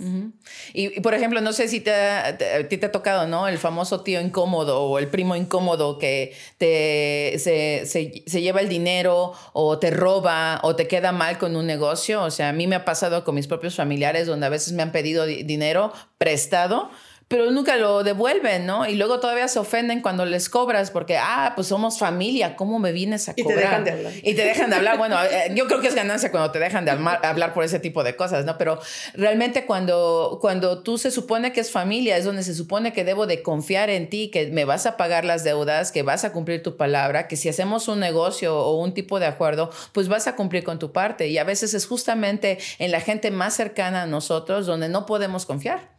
y, 0.73 0.99
por 1.01 1.13
ejemplo, 1.13 1.41
no 1.41 1.53
sé 1.53 1.67
si 1.67 1.79
te, 1.79 1.93
a 1.93 2.37
ti 2.69 2.77
te 2.77 2.85
ha 2.85 2.91
tocado, 2.91 3.27
¿no? 3.27 3.47
El 3.47 3.57
famoso 3.57 4.01
tío 4.01 4.21
incómodo 4.21 4.81
o 4.81 4.99
el 4.99 5.07
primo 5.07 5.35
incómodo 5.35 5.99
que 5.99 6.35
te, 6.57 7.37
se, 7.39 7.85
se, 7.85 8.41
lleva 8.41 8.61
el 8.61 8.69
dinero 8.69 9.33
o 9.53 9.79
te 9.79 9.91
roba 9.91 10.59
o 10.63 10.75
te 10.75 10.87
queda 10.87 11.11
mal 11.11 11.37
con 11.37 11.55
un 11.55 11.67
negocio. 11.67 12.23
O 12.23 12.31
sea, 12.31 12.49
a 12.49 12.53
mí 12.53 12.67
me 12.67 12.75
ha 12.75 12.85
pasado 12.85 13.23
con 13.23 13.35
mis 13.35 13.47
propios 13.47 13.75
familiares 13.75 14.27
donde 14.27 14.45
a 14.45 14.49
veces 14.49 14.73
me 14.73 14.81
han 14.81 14.91
pedido 14.91 15.25
dinero 15.25 15.91
prestado 16.17 16.89
pero 17.27 17.51
nunca 17.51 17.77
lo 17.77 18.03
devuelven, 18.03 18.65
¿no? 18.65 18.87
Y 18.87 18.95
luego 18.95 19.19
todavía 19.19 19.47
se 19.47 19.59
ofenden 19.59 20.01
cuando 20.01 20.25
les 20.25 20.49
cobras 20.49 20.91
porque, 20.91 21.17
ah, 21.17 21.53
pues 21.55 21.67
somos 21.67 21.97
familia, 21.97 22.55
¿cómo 22.55 22.79
me 22.79 22.91
vienes 22.91 23.29
a 23.29 23.33
cobrar? 23.33 23.51
Y 23.51 23.55
te 23.55 23.61
dejan 23.61 23.83
de 23.83 23.91
hablar. 23.91 24.13
Y 24.21 24.33
te 24.33 24.45
dejan 24.45 24.69
de 24.69 24.75
hablar. 24.75 24.97
Bueno, 24.97 25.17
eh, 25.23 25.51
yo 25.55 25.67
creo 25.67 25.81
que 25.81 25.87
es 25.87 25.95
ganancia 25.95 26.31
cuando 26.31 26.51
te 26.51 26.59
dejan 26.59 26.85
de 26.85 26.91
hablar 27.23 27.53
por 27.53 27.63
ese 27.63 27.79
tipo 27.79 28.03
de 28.03 28.15
cosas, 28.15 28.45
¿no? 28.45 28.57
Pero 28.57 28.79
realmente 29.13 29.65
cuando, 29.65 30.37
cuando 30.41 30.83
tú 30.83 30.97
se 30.97 31.11
supone 31.11 31.53
que 31.53 31.61
es 31.61 31.71
familia, 31.71 32.17
es 32.17 32.25
donde 32.25 32.43
se 32.43 32.53
supone 32.53 32.93
que 32.93 33.03
debo 33.03 33.25
de 33.25 33.41
confiar 33.41 33.89
en 33.89 34.09
ti, 34.09 34.29
que 34.29 34.47
me 34.47 34.65
vas 34.65 34.85
a 34.85 34.97
pagar 34.97 35.25
las 35.25 35.43
deudas, 35.43 35.91
que 35.91 36.03
vas 36.03 36.25
a 36.25 36.31
cumplir 36.31 36.61
tu 36.61 36.77
palabra, 36.77 37.27
que 37.27 37.35
si 37.35 37.49
hacemos 37.49 37.87
un 37.87 37.99
negocio 37.99 38.57
o 38.57 38.77
un 38.81 38.93
tipo 38.93 39.19
de 39.19 39.25
acuerdo, 39.25 39.71
pues 39.91 40.07
vas 40.07 40.27
a 40.27 40.35
cumplir 40.35 40.63
con 40.63 40.79
tu 40.79 40.91
parte. 40.91 41.27
Y 41.27 41.37
a 41.37 41.43
veces 41.43 41.73
es 41.73 41.87
justamente 41.87 42.57
en 42.79 42.91
la 42.91 43.01
gente 43.01 43.31
más 43.31 43.55
cercana 43.55 44.03
a 44.03 44.05
nosotros 44.05 44.65
donde 44.65 44.89
no 44.89 45.05
podemos 45.05 45.45
confiar. 45.45 45.93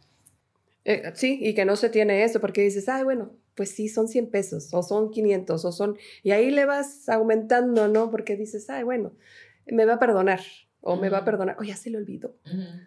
Eh, 0.85 1.11
sí, 1.15 1.39
y 1.41 1.53
que 1.55 1.65
no 1.65 1.75
se 1.75 1.89
tiene 1.89 2.23
eso, 2.23 2.39
porque 2.39 2.61
dices, 2.61 2.87
ay, 2.87 3.03
bueno, 3.03 3.35
pues 3.55 3.71
sí, 3.71 3.89
son 3.89 4.07
100 4.07 4.29
pesos, 4.29 4.73
o 4.73 4.83
son 4.83 5.11
500, 5.11 5.65
o 5.65 5.71
son... 5.71 5.97
Y 6.23 6.31
ahí 6.31 6.51
le 6.51 6.65
vas 6.65 7.09
aumentando, 7.09 7.87
¿no? 7.87 8.11
Porque 8.11 8.35
dices, 8.35 8.69
ay, 8.69 8.83
bueno, 8.83 9.13
me 9.65 9.85
va 9.85 9.95
a 9.95 9.99
perdonar, 9.99 10.41
o 10.81 10.95
me 10.97 11.09
va 11.09 11.19
a 11.19 11.25
perdonar, 11.25 11.55
o 11.59 11.63
ya 11.63 11.75
se 11.75 11.89
le 11.89 11.97
olvidó. 11.97 12.35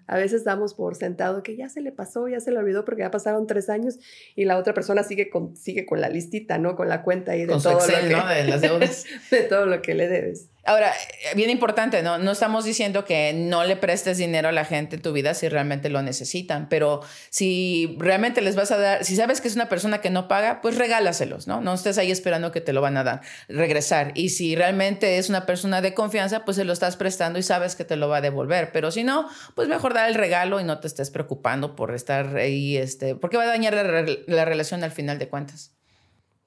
A 0.06 0.16
veces 0.16 0.44
damos 0.44 0.74
por 0.74 0.94
sentado 0.94 1.42
que 1.42 1.56
ya 1.56 1.68
se 1.68 1.80
le 1.80 1.90
pasó, 1.90 2.28
ya 2.28 2.38
se 2.38 2.52
le 2.52 2.58
olvidó 2.58 2.84
porque 2.84 3.02
ya 3.02 3.10
pasaron 3.10 3.48
tres 3.48 3.68
años 3.68 3.98
y 4.36 4.44
la 4.44 4.56
otra 4.56 4.72
persona 4.72 5.02
sigue 5.02 5.28
con, 5.30 5.56
sigue 5.56 5.84
con 5.84 6.00
la 6.00 6.08
listita, 6.08 6.58
¿no? 6.58 6.76
Con 6.76 6.88
la 6.88 7.02
cuenta 7.02 7.32
ahí 7.32 7.40
de 7.40 7.48
todo 7.48 7.72
lo 7.72 7.78
que, 7.80 8.14
¿no? 8.14 8.28
De 8.28 8.44
las 8.44 8.60
deudas. 8.60 9.04
de 9.32 9.42
todo 9.42 9.66
lo 9.66 9.82
que 9.82 9.94
le 9.94 10.06
debes. 10.06 10.48
Ahora, 10.68 10.92
eh, 10.92 11.34
bien 11.34 11.48
importante, 11.48 12.02
¿no? 12.02 12.18
No 12.18 12.30
estamos 12.30 12.62
diciendo 12.62 13.06
que 13.06 13.32
no 13.32 13.64
le 13.64 13.74
prestes 13.74 14.18
dinero 14.18 14.50
a 14.50 14.52
la 14.52 14.66
gente 14.66 14.96
en 14.96 15.02
tu 15.02 15.14
vida 15.14 15.32
si 15.32 15.48
realmente 15.48 15.88
lo 15.88 16.02
necesitan, 16.02 16.68
pero 16.68 17.00
si 17.30 17.96
realmente 17.98 18.42
les 18.42 18.54
vas 18.54 18.70
a 18.70 18.76
dar, 18.76 19.02
si 19.02 19.16
sabes 19.16 19.40
que 19.40 19.48
es 19.48 19.54
una 19.54 19.70
persona 19.70 20.02
que 20.02 20.10
no 20.10 20.28
paga, 20.28 20.60
pues 20.60 20.76
regálaselos, 20.76 21.46
¿no? 21.46 21.62
No 21.62 21.72
estés 21.72 21.96
ahí 21.96 22.10
esperando 22.10 22.52
que 22.52 22.60
te 22.60 22.74
lo 22.74 22.82
van 22.82 22.98
a 22.98 23.02
dar, 23.02 23.22
regresar. 23.48 24.12
Y 24.14 24.28
si 24.28 24.56
realmente 24.56 25.16
es 25.16 25.30
una 25.30 25.46
persona 25.46 25.80
de 25.80 25.94
confianza, 25.94 26.44
pues 26.44 26.58
se 26.58 26.66
lo 26.66 26.74
estás 26.74 26.96
prestando 26.96 27.38
y 27.38 27.42
sabes 27.42 27.74
que 27.74 27.86
te 27.86 27.96
lo 27.96 28.10
va 28.10 28.18
a 28.18 28.20
devolver. 28.20 28.70
Pero 28.70 28.90
si 28.90 29.04
no, 29.04 29.26
pues 29.54 29.68
mejor 29.68 29.94
dar 29.94 30.06
el 30.10 30.16
regalo 30.16 30.60
y 30.60 30.64
no 30.64 30.80
te 30.80 30.86
estés 30.86 31.10
preocupando 31.10 31.76
por 31.76 31.94
estar 31.94 32.36
ahí, 32.36 32.76
este, 32.76 33.14
porque 33.14 33.38
va 33.38 33.44
a 33.44 33.46
dañar 33.46 33.72
la, 33.72 34.04
la 34.26 34.44
relación 34.44 34.84
al 34.84 34.92
final 34.92 35.18
de 35.18 35.30
cuentas. 35.30 35.72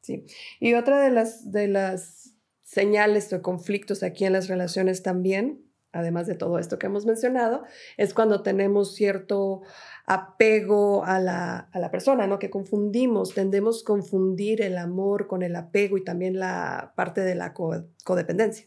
Sí. 0.01 0.27
Y 0.59 0.75
otra 0.75 1.01
de 1.01 1.09
las, 1.09 1.51
de 1.51 1.67
las 1.67 2.30
señales 2.71 3.29
de 3.29 3.41
conflictos 3.41 4.01
aquí 4.01 4.23
en 4.23 4.31
las 4.31 4.47
relaciones 4.47 5.03
también, 5.03 5.61
además 5.91 6.25
de 6.25 6.35
todo 6.35 6.57
esto 6.57 6.79
que 6.79 6.87
hemos 6.87 7.05
mencionado, 7.05 7.63
es 7.97 8.13
cuando 8.13 8.43
tenemos 8.43 8.95
cierto 8.95 9.61
apego 10.05 11.03
a 11.03 11.19
la, 11.19 11.89
persona, 11.91 12.27
¿no? 12.27 12.39
Que 12.39 12.49
confundimos, 12.49 13.33
tendemos 13.33 13.81
a 13.81 13.85
confundir 13.85 14.61
el 14.61 14.77
amor 14.77 15.27
con 15.27 15.43
el 15.43 15.53
apego 15.57 15.97
y 15.97 16.03
también 16.05 16.39
la 16.39 16.93
parte 16.95 17.19
de 17.19 17.35
la 17.35 17.53
codependencia. 17.53 18.65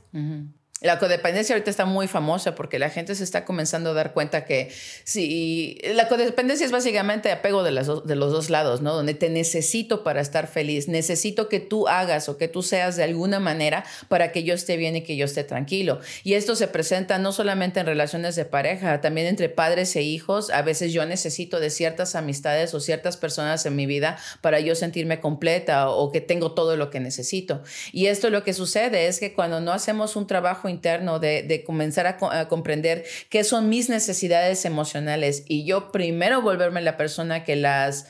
La 0.84 0.98
codependencia 0.98 1.54
ahorita 1.54 1.70
está 1.70 1.86
muy 1.86 2.08
famosa 2.08 2.54
porque 2.54 2.78
la 2.78 2.90
gente 2.90 3.14
se 3.14 3.24
está 3.24 3.46
comenzando 3.46 3.88
a 3.90 3.94
dar 3.94 4.12
cuenta 4.12 4.44
que 4.44 4.70
si 5.04 5.80
la 5.94 6.08
codependencia 6.08 6.66
es 6.66 6.72
básicamente 6.72 7.32
apego 7.32 7.62
de, 7.62 7.72
las 7.72 7.86
de 8.04 8.16
los 8.16 8.32
dos 8.32 8.50
lados, 8.50 8.82
¿no? 8.82 8.92
Donde 8.92 9.14
te 9.14 9.30
necesito 9.30 10.04
para 10.04 10.20
estar 10.20 10.46
feliz, 10.46 10.86
necesito 10.86 11.48
que 11.48 11.58
tú 11.58 11.88
hagas 11.88 12.28
o 12.28 12.36
que 12.36 12.48
tú 12.48 12.62
seas 12.62 12.96
de 12.96 13.04
alguna 13.04 13.40
manera 13.40 13.86
para 14.08 14.30
que 14.30 14.42
yo 14.42 14.52
esté 14.52 14.76
bien 14.76 14.94
y 14.94 15.00
que 15.00 15.16
yo 15.16 15.24
esté 15.24 15.42
tranquilo. 15.42 16.00
Y 16.22 16.34
esto 16.34 16.54
se 16.54 16.68
presenta 16.68 17.16
no 17.16 17.32
solamente 17.32 17.80
en 17.80 17.86
relaciones 17.86 18.36
de 18.36 18.44
pareja, 18.44 19.00
también 19.00 19.26
entre 19.26 19.48
padres 19.48 19.96
e 19.96 20.02
hijos. 20.02 20.50
A 20.50 20.60
veces 20.60 20.92
yo 20.92 21.06
necesito 21.06 21.60
de 21.60 21.70
ciertas 21.70 22.14
amistades 22.14 22.74
o 22.74 22.80
ciertas 22.80 23.16
personas 23.16 23.64
en 23.64 23.74
mi 23.74 23.86
vida 23.86 24.18
para 24.42 24.60
yo 24.60 24.74
sentirme 24.74 25.18
completa 25.18 25.88
o 25.88 26.12
que 26.12 26.20
tengo 26.20 26.52
todo 26.52 26.76
lo 26.76 26.90
que 26.90 27.00
necesito. 27.00 27.62
Y 27.90 28.08
esto 28.08 28.28
lo 28.28 28.44
que 28.44 28.52
sucede 28.52 29.06
es 29.06 29.18
que 29.18 29.32
cuando 29.32 29.62
no 29.62 29.72
hacemos 29.72 30.14
un 30.16 30.26
trabajo 30.26 30.68
interno 30.75 31.19
de, 31.19 31.62
comenzar 31.66 32.07
a, 32.07 32.49
comprender 32.49 33.04
qué 33.31 33.45
son 33.45 33.69
mis 33.69 33.88
necesidades 33.88 34.64
emocionales 34.64 35.45
y 35.47 35.64
yo 35.64 35.93
primero 35.93 36.43
volverme 36.43 36.83
la 36.83 36.97
persona 36.97 37.45
que 37.45 37.57
las 37.57 38.07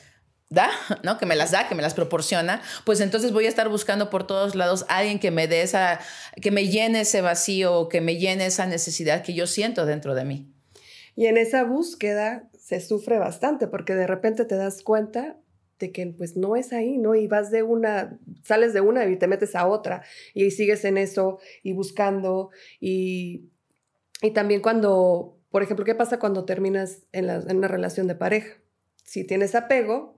da, 0.49 0.69
¿no? 1.03 1.17
Que 1.17 1.25
me 1.25 1.35
las 1.35 1.51
da, 1.51 1.67
que 1.67 1.75
me 1.75 1.81
las 1.81 1.93
proporciona, 1.93 2.61
pues 2.85 2.99
entonces 2.99 3.31
voy 3.31 3.45
a 3.45 3.49
estar 3.49 3.69
buscando 3.69 4.09
por 4.09 4.25
todos 4.27 4.55
lados 4.55 4.85
a 4.89 4.97
alguien 4.97 5.19
que 5.19 5.31
me 5.31 5.47
dé 5.47 5.61
esa, 5.61 5.99
que 6.41 6.51
me 6.51 6.67
llene 6.67 7.01
ese 7.01 7.21
vacío, 7.21 7.89
que 7.89 8.01
me 8.01 8.17
llene 8.17 8.47
esa 8.47 8.65
necesidad 8.65 9.23
que 9.23 9.33
yo 9.33 9.47
siento 9.47 9.85
dentro 9.85 10.15
de 10.15 10.25
mí. 10.25 10.51
Y 11.15 11.27
en 11.27 11.37
esa 11.37 11.63
búsqueda 11.63 12.49
se 12.59 12.81
sufre 12.81 13.19
bastante 13.19 13.67
porque 13.67 13.95
de 13.95 14.07
repente 14.07 14.43
te 14.43 14.55
das 14.55 14.81
cuenta 14.81 15.37
de 15.79 15.91
que 15.91 16.07
pues 16.07 16.37
no 16.37 16.55
es 16.55 16.73
ahí, 16.73 16.97
¿no? 16.97 17.15
Y 17.15 17.27
vas 17.27 17.51
de 17.51 17.63
una, 17.63 18.19
sales 18.43 18.73
de 18.73 18.81
una 18.81 19.05
y 19.05 19.17
te 19.17 19.27
metes 19.27 19.55
a 19.55 19.67
otra 19.67 20.03
y 20.33 20.51
sigues 20.51 20.85
en 20.85 20.97
eso 20.97 21.39
y 21.63 21.73
buscando 21.73 22.51
y, 22.79 23.49
y 24.21 24.31
también 24.31 24.61
cuando, 24.61 25.37
por 25.49 25.63
ejemplo, 25.63 25.85
¿qué 25.85 25.95
pasa 25.95 26.19
cuando 26.19 26.45
terminas 26.45 27.03
en, 27.11 27.29
en 27.29 27.57
una 27.57 27.67
relación 27.67 28.07
de 28.07 28.15
pareja? 28.15 28.57
Si 29.03 29.25
tienes 29.25 29.55
apego, 29.55 30.14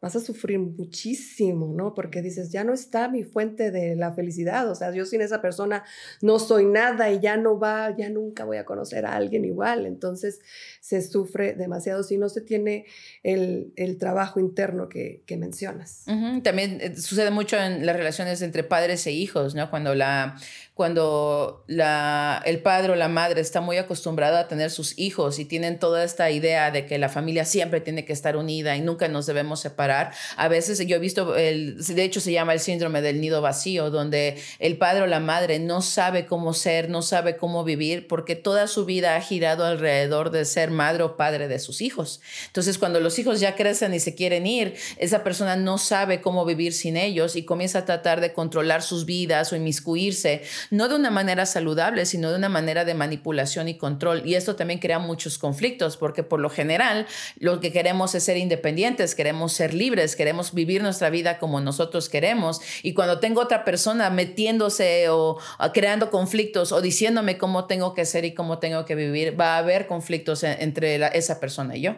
vas 0.00 0.14
a 0.14 0.20
sufrir 0.20 0.58
muchísimo, 0.58 1.72
¿no? 1.76 1.94
Porque 1.94 2.22
dices, 2.22 2.52
ya 2.52 2.62
no 2.62 2.72
está 2.72 3.08
mi 3.08 3.24
fuente 3.24 3.70
de 3.70 3.96
la 3.96 4.12
felicidad, 4.12 4.70
o 4.70 4.74
sea, 4.74 4.92
yo 4.92 5.04
sin 5.04 5.20
esa 5.20 5.42
persona 5.42 5.84
no 6.22 6.38
soy 6.38 6.66
nada 6.66 7.10
y 7.10 7.20
ya 7.20 7.36
no 7.36 7.58
va, 7.58 7.96
ya 7.96 8.08
nunca 8.08 8.44
voy 8.44 8.58
a 8.58 8.64
conocer 8.64 9.06
a 9.06 9.16
alguien 9.16 9.44
igual, 9.44 9.86
entonces 9.86 10.40
se 10.80 11.02
sufre 11.02 11.54
demasiado 11.54 12.02
si 12.02 12.16
no 12.16 12.28
se 12.28 12.40
tiene 12.40 12.86
el, 13.22 13.72
trabajo 13.98 14.38
interno 14.38 14.88
que, 14.88 15.24
mencionas. 15.38 16.04
También 16.42 16.80
eh, 16.80 16.96
sucede 16.96 17.30
mucho 17.30 17.56
en 17.56 17.86
las 17.86 17.96
relaciones 17.96 18.42
entre 18.42 18.64
padres 18.64 19.06
e 19.06 19.12
hijos, 19.12 19.54
¿no? 19.54 19.70
Cuando 19.70 19.94
la 19.94 20.36
cuando 20.78 21.64
el 21.66 22.62
padre 22.62 22.92
o 22.92 22.94
la 22.94 23.08
madre 23.08 23.40
está 23.40 23.60
muy 23.60 23.78
acostumbrado 23.78 24.36
a 24.36 24.46
tener 24.46 24.70
sus 24.70 24.96
hijos 24.96 25.40
y 25.40 25.44
tienen 25.44 25.80
toda 25.80 26.04
esta 26.04 26.30
idea 26.30 26.70
de 26.70 26.86
que 26.86 26.98
la 26.98 27.08
familia 27.08 27.44
siempre 27.44 27.80
tiene 27.80 28.04
que 28.04 28.12
estar 28.12 28.36
unida 28.36 28.76
y 28.76 28.80
nunca 28.80 29.08
nos 29.08 29.26
debemos 29.26 29.58
separar. 29.58 30.12
A 30.36 30.46
veces 30.46 30.78
yo 30.86 30.94
he 30.94 31.00
visto, 31.00 31.34
el, 31.34 31.84
de 31.84 32.04
hecho 32.04 32.20
se 32.20 32.30
llama 32.30 32.52
el 32.52 32.60
síndrome 32.60 33.02
del 33.02 33.20
nido 33.20 33.42
vacío, 33.42 33.90
donde 33.90 34.40
el 34.60 34.78
padre 34.78 35.02
o 35.02 35.06
la 35.08 35.18
madre 35.18 35.58
no 35.58 35.82
sabe 35.82 36.26
cómo 36.26 36.54
ser, 36.54 36.90
no 36.90 37.02
sabe 37.02 37.36
cómo 37.36 37.64
vivir, 37.64 38.06
porque 38.06 38.36
toda 38.36 38.68
su 38.68 38.84
vida 38.84 39.16
ha 39.16 39.20
girado 39.20 39.64
alrededor 39.64 40.30
de 40.30 40.44
ser 40.44 40.70
madre 40.70 41.02
o 41.02 41.16
padre 41.16 41.48
de 41.48 41.58
sus 41.58 41.80
hijos. 41.80 42.20
Entonces 42.46 42.78
cuando 42.78 43.00
los 43.00 43.18
hijos 43.18 43.40
ya 43.40 43.56
crecen 43.56 43.94
y 43.94 43.98
se 43.98 44.14
quieren 44.14 44.46
ir, 44.46 44.76
esa 44.98 45.24
persona 45.24 45.56
no 45.56 45.76
sabe 45.76 46.20
cómo 46.20 46.44
vivir 46.44 46.72
sin 46.72 46.96
ellos 46.96 47.34
y 47.34 47.44
comienza 47.44 47.80
a 47.80 47.84
tratar 47.84 48.20
de 48.20 48.32
controlar 48.32 48.84
sus 48.84 49.06
vidas 49.06 49.52
o 49.52 49.56
inmiscuirse 49.56 50.42
no 50.70 50.88
de 50.88 50.96
una 50.96 51.10
manera 51.10 51.46
saludable, 51.46 52.06
sino 52.06 52.30
de 52.30 52.36
una 52.36 52.48
manera 52.48 52.84
de 52.84 52.94
manipulación 52.94 53.68
y 53.68 53.78
control. 53.78 54.22
Y 54.26 54.34
esto 54.34 54.56
también 54.56 54.80
crea 54.80 54.98
muchos 54.98 55.38
conflictos, 55.38 55.96
porque 55.96 56.22
por 56.22 56.40
lo 56.40 56.50
general 56.50 57.06
lo 57.38 57.60
que 57.60 57.72
queremos 57.72 58.14
es 58.14 58.24
ser 58.24 58.36
independientes, 58.36 59.14
queremos 59.14 59.52
ser 59.52 59.74
libres, 59.74 60.16
queremos 60.16 60.52
vivir 60.52 60.82
nuestra 60.82 61.10
vida 61.10 61.38
como 61.38 61.60
nosotros 61.60 62.08
queremos. 62.08 62.60
Y 62.82 62.94
cuando 62.94 63.20
tengo 63.20 63.40
otra 63.40 63.64
persona 63.64 64.10
metiéndose 64.10 65.08
o, 65.08 65.38
creando 65.72 66.10
conflictos 66.10 66.72
o 66.72 66.80
diciéndome 66.80 67.38
cómo 67.38 67.66
tengo 67.66 67.94
que 67.94 68.04
ser 68.04 68.24
y 68.24 68.34
cómo 68.34 68.58
tengo 68.58 68.84
que 68.84 68.94
vivir, 68.94 69.38
va 69.38 69.54
a 69.54 69.58
haber 69.58 69.86
conflictos 69.86 70.42
entre 70.44 70.96
esa 71.16 71.40
persona 71.40 71.76
y 71.76 71.82
yo. 71.82 71.96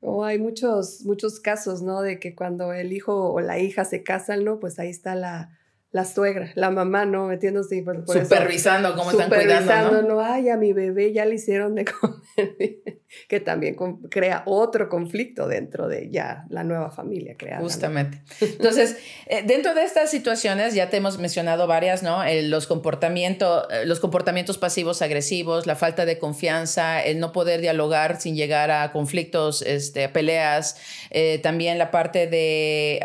O 0.00 0.24
hay 0.24 0.38
muchos, 0.38 1.04
muchos 1.04 1.40
casos, 1.40 1.82
¿no? 1.82 2.02
De 2.02 2.20
que 2.20 2.36
cuando 2.36 2.72
el 2.72 2.92
hijo 2.92 3.32
o 3.32 3.40
la 3.40 3.58
hija 3.58 3.84
se 3.84 4.04
casan, 4.04 4.44
¿no? 4.44 4.60
Pues 4.60 4.78
ahí 4.78 4.90
está 4.90 5.16
la, 5.16 5.57
la 5.90 6.04
suegra, 6.04 6.52
la 6.54 6.70
mamá, 6.70 7.06
¿no? 7.06 7.28
Metiéndose 7.28 7.82
por, 7.82 8.04
supervisando 8.06 8.94
cómo 8.94 9.10
están 9.10 9.30
cuidando, 9.30 10.02
¿no? 10.02 10.20
Ay, 10.20 10.50
a 10.50 10.58
mi 10.58 10.74
bebé 10.74 11.14
ya 11.14 11.24
le 11.24 11.36
hicieron 11.36 11.74
de 11.74 11.84
comer, 12.00 13.00
que 13.26 13.40
también 13.40 13.74
crea 14.10 14.42
otro 14.44 14.90
conflicto 14.90 15.48
dentro 15.48 15.88
de 15.88 16.10
ya 16.10 16.44
la 16.50 16.62
nueva 16.62 16.90
familia 16.90 17.36
creada. 17.38 17.62
Justamente. 17.62 18.20
Entonces, 18.40 18.98
eh, 19.28 19.42
dentro 19.46 19.74
de 19.74 19.84
estas 19.84 20.10
situaciones, 20.10 20.74
ya 20.74 20.90
te 20.90 20.98
hemos 20.98 21.18
mencionado 21.18 21.66
varias, 21.66 22.02
¿no? 22.02 22.22
los, 22.42 22.66
comportamientos, 22.66 23.66
eh, 23.70 23.86
los 23.86 23.98
comportamientos 23.98 24.58
pasivos 24.58 25.00
agresivos, 25.00 25.66
la 25.66 25.74
falta 25.74 26.04
de 26.04 26.18
confianza, 26.18 27.02
el 27.02 27.18
no 27.18 27.32
poder 27.32 27.62
dialogar 27.62 28.20
sin 28.20 28.36
llegar 28.36 28.70
a 28.70 28.92
conflictos, 28.92 29.62
este, 29.62 30.10
peleas, 30.10 30.76
eh, 31.10 31.38
también 31.42 31.78
la 31.78 31.90
parte 31.90 32.26
de 32.26 33.00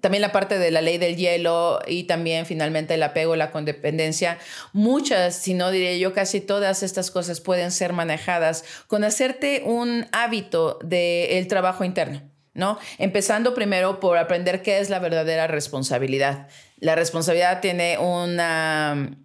también 0.00 0.22
la 0.22 0.32
parte 0.32 0.58
de 0.58 0.70
la 0.70 0.80
ley 0.80 0.98
del 0.98 1.16
hielo 1.16 1.80
y 1.86 2.04
también 2.04 2.46
finalmente 2.46 2.94
el 2.94 3.02
apego, 3.02 3.36
la 3.36 3.50
condependencia. 3.50 4.38
Muchas, 4.72 5.36
si 5.36 5.54
no 5.54 5.70
diría 5.70 5.96
yo, 5.96 6.12
casi 6.12 6.40
todas 6.40 6.82
estas 6.82 7.10
cosas 7.10 7.40
pueden 7.40 7.70
ser 7.70 7.92
manejadas 7.92 8.64
con 8.86 9.04
hacerte 9.04 9.62
un 9.64 10.06
hábito 10.12 10.78
del 10.82 11.46
trabajo 11.48 11.84
interno. 11.84 12.22
¿no? 12.54 12.78
Empezando 12.98 13.54
primero 13.54 14.00
por 14.00 14.16
aprender 14.16 14.62
qué 14.62 14.78
es 14.78 14.88
la 14.88 14.98
verdadera 14.98 15.46
responsabilidad. 15.46 16.48
La 16.78 16.94
responsabilidad 16.94 17.60
tiene 17.60 17.98
una 17.98 19.16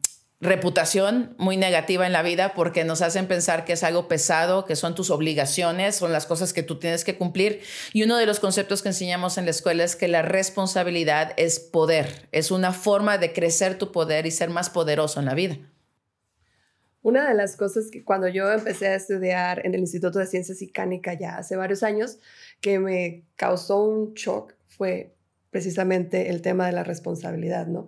reputación 0.42 1.36
muy 1.38 1.56
negativa 1.56 2.08
en 2.08 2.14
la 2.14 2.24
vida 2.24 2.54
porque 2.56 2.84
nos 2.84 3.04
hacen 3.04 3.28
pensar 3.28 3.64
que 3.64 3.74
es 3.74 3.84
algo 3.84 4.08
pesado, 4.08 4.66
que 4.66 4.76
son 4.76 4.96
tus 4.96 5.12
obligaciones, 5.12 5.96
son 5.96 6.12
las 6.12 6.26
cosas 6.26 6.52
que 6.52 6.64
tú 6.64 6.80
tienes 6.80 7.06
que 7.06 7.16
cumplir. 7.16 7.62
Y 7.94 8.04
uno 8.04 8.18
de 8.18 8.26
los 8.26 8.40
conceptos 8.40 8.82
que 8.82 8.90
enseñamos 8.90 9.38
en 9.38 9.46
la 9.46 9.52
escuela 9.52 9.84
es 9.84 9.96
que 9.96 10.08
la 10.08 10.24
responsabilidad 10.24 11.34
es 11.38 11.60
poder, 11.60 12.28
es 12.32 12.50
una 12.50 12.74
forma 12.74 13.20
de 13.20 13.34
crecer 13.34 13.78
tu 13.78 13.92
poder 13.92 14.26
y 14.26 14.32
ser 14.32 14.50
más 14.50 14.72
poderoso 14.72 15.20
en 15.20 15.28
la 15.28 15.36
vida. 15.36 15.60
Una 17.04 17.28
de 17.28 17.36
las 17.36 17.56
cosas 17.56 17.90
que 17.92 18.04
cuando 18.04 18.28
yo 18.28 18.52
empecé 18.52 18.88
a 18.88 18.96
estudiar 18.96 19.66
en 19.66 19.74
el 19.74 19.82
Instituto 19.82 20.20
de 20.20 20.28
Ciencias 20.28 20.62
y 20.62 20.72
Cánica 20.72 21.14
ya 21.14 21.38
hace 21.38 21.56
varios 21.56 21.84
años, 21.84 22.18
que 22.62 22.80
me 22.80 23.26
causó 23.36 23.84
un 23.84 24.14
shock 24.14 24.54
fue 24.68 25.16
precisamente 25.52 26.30
el 26.30 26.42
tema 26.42 26.66
de 26.66 26.72
la 26.74 26.84
responsabilidad, 26.84 27.68
¿no? 27.68 27.88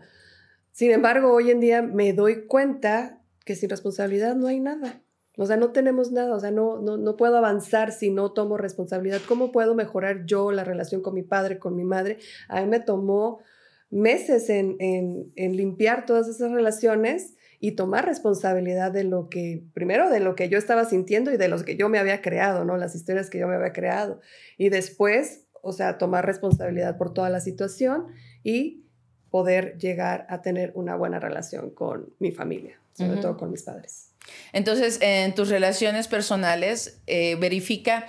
Sin 0.73 0.91
embargo, 0.91 1.31
hoy 1.31 1.51
en 1.51 1.59
día 1.59 1.83
me 1.83 2.13
doy 2.13 2.47
cuenta 2.47 3.21
que 3.45 3.55
sin 3.55 3.69
responsabilidad 3.69 4.35
no 4.35 4.47
hay 4.47 4.59
nada. 4.59 5.03
O 5.37 5.45
sea, 5.45 5.55
no 5.55 5.71
tenemos 5.71 6.11
nada, 6.11 6.35
o 6.35 6.39
sea, 6.39 6.51
no, 6.51 6.79
no, 6.81 6.97
no 6.97 7.15
puedo 7.15 7.37
avanzar 7.37 7.91
si 7.91 8.09
no 8.09 8.33
tomo 8.33 8.57
responsabilidad. 8.57 9.21
¿Cómo 9.27 9.51
puedo 9.51 9.75
mejorar 9.75 10.25
yo 10.25 10.51
la 10.51 10.63
relación 10.63 11.01
con 11.01 11.13
mi 11.13 11.21
padre, 11.21 11.59
con 11.59 11.75
mi 11.75 11.83
madre? 11.83 12.17
A 12.49 12.61
mí 12.61 12.67
me 12.67 12.79
tomó 12.79 13.39
meses 13.91 14.49
en, 14.49 14.75
en, 14.79 15.31
en 15.35 15.55
limpiar 15.55 16.05
todas 16.05 16.27
esas 16.27 16.51
relaciones 16.51 17.35
y 17.59 17.73
tomar 17.73 18.05
responsabilidad 18.05 18.91
de 18.91 19.03
lo 19.03 19.29
que, 19.29 19.63
primero 19.73 20.09
de 20.09 20.19
lo 20.19 20.35
que 20.35 20.49
yo 20.49 20.57
estaba 20.57 20.85
sintiendo 20.85 21.31
y 21.31 21.37
de 21.37 21.47
los 21.47 21.63
que 21.63 21.77
yo 21.77 21.87
me 21.87 21.99
había 21.99 22.21
creado, 22.21 22.65
¿no? 22.65 22.77
Las 22.77 22.95
historias 22.95 23.29
que 23.29 23.37
yo 23.37 23.47
me 23.47 23.55
había 23.55 23.73
creado. 23.73 24.21
Y 24.57 24.69
después, 24.69 25.45
o 25.61 25.71
sea, 25.71 25.99
tomar 25.99 26.25
responsabilidad 26.25 26.97
por 26.97 27.13
toda 27.13 27.29
la 27.29 27.39
situación 27.39 28.07
y 28.43 28.82
poder 29.33 29.79
llegar 29.79 30.27
a 30.29 30.43
tener 30.43 30.73
una 30.75 30.95
buena 30.95 31.19
relación 31.19 31.71
con 31.71 32.13
mi 32.19 32.31
familia, 32.31 32.79
sobre 32.95 33.19
todo 33.19 33.35
con 33.35 33.49
mis 33.49 33.63
padres. 33.63 34.11
Entonces, 34.51 34.99
en 35.01 35.33
tus 35.33 35.49
relaciones 35.49 36.07
personales, 36.07 36.99
eh, 37.07 37.35
verifica 37.39 38.05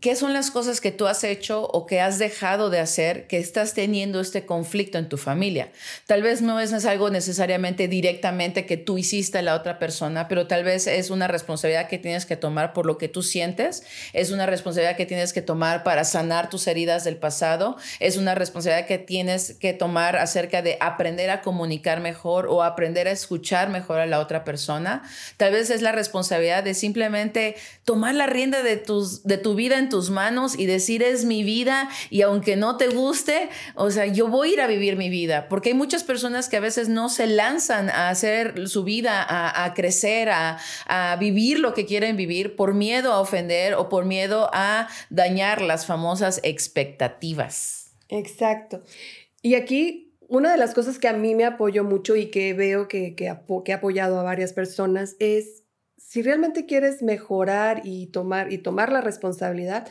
qué 0.00 0.16
son 0.16 0.32
las 0.32 0.50
cosas 0.50 0.80
que 0.80 0.92
tú 0.92 1.06
has 1.06 1.24
hecho 1.24 1.62
o 1.62 1.86
que 1.86 2.00
has 2.00 2.18
dejado 2.18 2.70
de 2.70 2.78
hacer 2.78 3.26
que 3.26 3.38
estás 3.38 3.74
teniendo 3.74 4.20
este 4.20 4.46
conflicto 4.46 4.98
en 4.98 5.08
tu 5.08 5.16
familia. 5.16 5.70
Tal 6.06 6.22
vez 6.22 6.42
no 6.42 6.60
es, 6.60 6.68
algo 6.84 7.10
necesariamente 7.10 7.88
directamente 7.88 8.64
que 8.64 8.76
tú 8.76 8.98
hiciste 8.98 9.38
a 9.38 9.42
la 9.42 9.54
otra 9.54 9.78
persona, 9.78 10.28
pero 10.28 10.46
tal 10.46 10.64
vez 10.64 10.86
es 10.86 11.10
una 11.10 11.26
responsabilidad 11.26 11.88
que 11.88 11.98
tienes 11.98 12.24
que 12.24 12.36
tomar 12.36 12.72
por 12.72 12.86
lo 12.86 12.98
que 12.98 13.08
tú 13.08 13.22
sientes, 13.22 13.82
es 14.12 14.30
una 14.30 14.46
responsabilidad 14.46 14.96
que 14.96 15.06
tienes 15.06 15.32
que 15.32 15.42
tomar 15.42 15.82
para 15.82 16.04
sanar 16.04 16.50
tus 16.50 16.66
heridas 16.66 17.04
del 17.04 17.16
pasado, 17.16 17.76
es 18.00 18.16
una 18.16 18.34
responsabilidad 18.34 18.86
que 18.86 18.98
tienes 18.98 19.54
que 19.54 19.72
tomar 19.72 20.16
acerca 20.16 20.62
de 20.62 20.78
aprender 20.80 21.30
a 21.30 21.42
comunicar 21.42 22.00
mejor 22.00 22.46
o 22.46 22.62
aprender 22.62 23.08
a 23.08 23.10
escuchar 23.10 23.70
mejor 23.70 23.98
a 23.98 24.06
la 24.06 24.20
otra 24.20 24.44
persona. 24.44 25.02
Tal 25.36 25.52
vez 25.52 25.70
es 25.70 25.82
la 25.82 25.92
responsabilidad 25.92 26.62
de 26.62 26.74
simplemente 26.74 27.56
tomar 27.84 28.14
la 28.14 28.26
rienda 28.26 28.62
de, 28.62 28.76
tus, 28.76 29.24
de 29.24 29.38
tu 29.38 29.54
vida 29.58 29.78
en 29.78 29.90
tus 29.90 30.08
manos 30.08 30.58
y 30.58 30.64
decir 30.64 31.02
es 31.02 31.26
mi 31.26 31.42
vida 31.44 31.90
y 32.08 32.22
aunque 32.22 32.56
no 32.56 32.78
te 32.78 32.88
guste, 32.88 33.50
o 33.74 33.90
sea, 33.90 34.06
yo 34.06 34.28
voy 34.28 34.48
a 34.48 34.52
ir 34.54 34.60
a 34.62 34.66
vivir 34.66 34.96
mi 34.96 35.10
vida, 35.10 35.50
porque 35.50 35.68
hay 35.68 35.74
muchas 35.74 36.02
personas 36.02 36.48
que 36.48 36.56
a 36.56 36.60
veces 36.60 36.88
no 36.88 37.10
se 37.10 37.26
lanzan 37.26 37.90
a 37.90 38.08
hacer 38.08 38.66
su 38.68 38.84
vida, 38.84 39.26
a, 39.28 39.74
crecer, 39.74 40.30
a, 40.30 40.58
vivir 41.20 41.58
lo 41.58 41.74
que 41.74 41.84
quieren 41.84 42.16
vivir 42.16 42.56
por 42.56 42.72
miedo 42.72 43.12
a 43.12 43.20
ofender 43.20 43.74
o 43.74 43.90
por 43.90 44.06
miedo 44.06 44.48
a 44.54 44.88
dañar 45.10 45.60
las 45.60 45.84
famosas 45.84 46.40
expectativas. 46.42 47.92
Exacto. 48.08 48.82
Y 49.42 49.54
aquí 49.54 50.08
una 50.28 50.52
de 50.52 50.58
las 50.58 50.74
cosas 50.74 50.98
que 50.98 51.08
a 51.08 51.14
mí 51.14 51.34
me 51.34 51.44
apoyó 51.44 51.84
mucho 51.84 52.14
y 52.14 52.30
que 52.30 52.52
veo 52.52 52.86
que, 52.86 53.14
que, 53.14 53.24
he 53.26 53.72
apoyado 53.72 54.20
a 54.20 54.22
varias 54.22 54.52
personas 54.52 55.16
es 55.18 55.64
si 56.08 56.22
realmente 56.22 56.64
quieres 56.64 57.02
mejorar 57.02 57.82
y 57.84 58.06
tomar, 58.06 58.50
y 58.50 58.56
tomar 58.56 58.90
la 58.90 59.02
responsabilidad, 59.02 59.86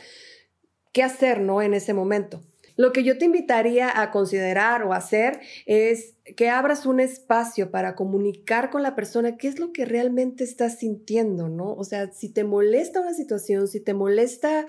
¿qué 0.92 1.04
hacer 1.04 1.40
no 1.40 1.62
en 1.62 1.74
ese 1.74 1.94
momento? 1.94 2.42
Lo 2.74 2.90
que 2.90 3.04
yo 3.04 3.18
te 3.18 3.24
invitaría 3.24 4.00
a 4.00 4.10
considerar 4.10 4.82
o 4.82 4.94
hacer 4.94 5.38
es 5.64 6.16
que 6.36 6.48
abras 6.48 6.86
un 6.86 6.98
espacio 6.98 7.70
para 7.70 7.94
comunicar 7.94 8.68
con 8.70 8.82
la 8.82 8.96
persona 8.96 9.36
qué 9.36 9.46
es 9.46 9.60
lo 9.60 9.72
que 9.72 9.84
realmente 9.84 10.42
estás 10.42 10.80
sintiendo, 10.80 11.48
¿no? 11.48 11.72
O 11.74 11.84
sea, 11.84 12.10
si 12.10 12.32
te 12.32 12.42
molesta 12.42 13.00
una 13.00 13.14
situación, 13.14 13.68
si 13.68 13.78
te 13.78 13.94
molesta 13.94 14.66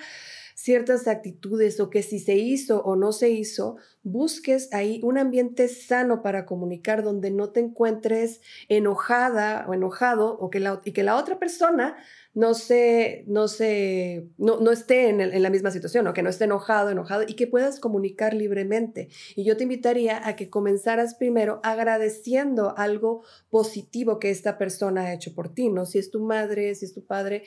ciertas 0.53 1.07
actitudes 1.07 1.79
o 1.79 1.89
que 1.89 2.03
si 2.03 2.19
se 2.19 2.35
hizo 2.35 2.83
o 2.83 2.95
no 2.95 3.11
se 3.11 3.31
hizo, 3.31 3.77
busques 4.03 4.73
ahí 4.73 5.01
un 5.03 5.17
ambiente 5.17 5.67
sano 5.67 6.21
para 6.21 6.45
comunicar 6.45 7.03
donde 7.03 7.31
no 7.31 7.49
te 7.49 7.59
encuentres 7.59 8.41
enojada 8.67 9.65
o 9.67 9.73
enojado 9.73 10.37
o 10.39 10.49
que 10.49 10.59
la, 10.59 10.81
y 10.85 10.93
que 10.93 11.03
la 11.03 11.17
otra 11.17 11.39
persona 11.39 11.97
no 12.33 12.53
se, 12.53 13.23
no 13.27 13.47
se, 13.47 14.29
no, 14.37 14.59
no 14.59 14.71
esté 14.71 15.09
en, 15.09 15.19
en, 15.19 15.41
la 15.41 15.49
misma 15.49 15.71
situación 15.71 16.07
o 16.07 16.13
que 16.13 16.21
no 16.21 16.29
esté 16.29 16.45
enojado, 16.45 16.89
enojado 16.89 17.23
y 17.27 17.33
que 17.33 17.47
puedas 17.47 17.79
comunicar 17.79 18.33
libremente. 18.33 19.09
Y 19.35 19.43
yo 19.43 19.57
te 19.57 19.63
invitaría 19.63 20.25
a 20.25 20.35
que 20.35 20.49
comenzaras 20.49 21.15
primero 21.15 21.59
agradeciendo 21.63 22.77
algo 22.77 23.23
positivo 23.49 24.19
que 24.19 24.29
esta 24.29 24.57
persona 24.57 25.01
ha 25.01 25.13
hecho 25.13 25.33
por 25.33 25.53
ti, 25.53 25.69
¿no? 25.69 25.85
Si 25.85 25.97
es 25.97 26.11
tu 26.11 26.21
madre, 26.21 26.75
si 26.75 26.85
es 26.85 26.93
tu 26.93 27.03
padre, 27.03 27.43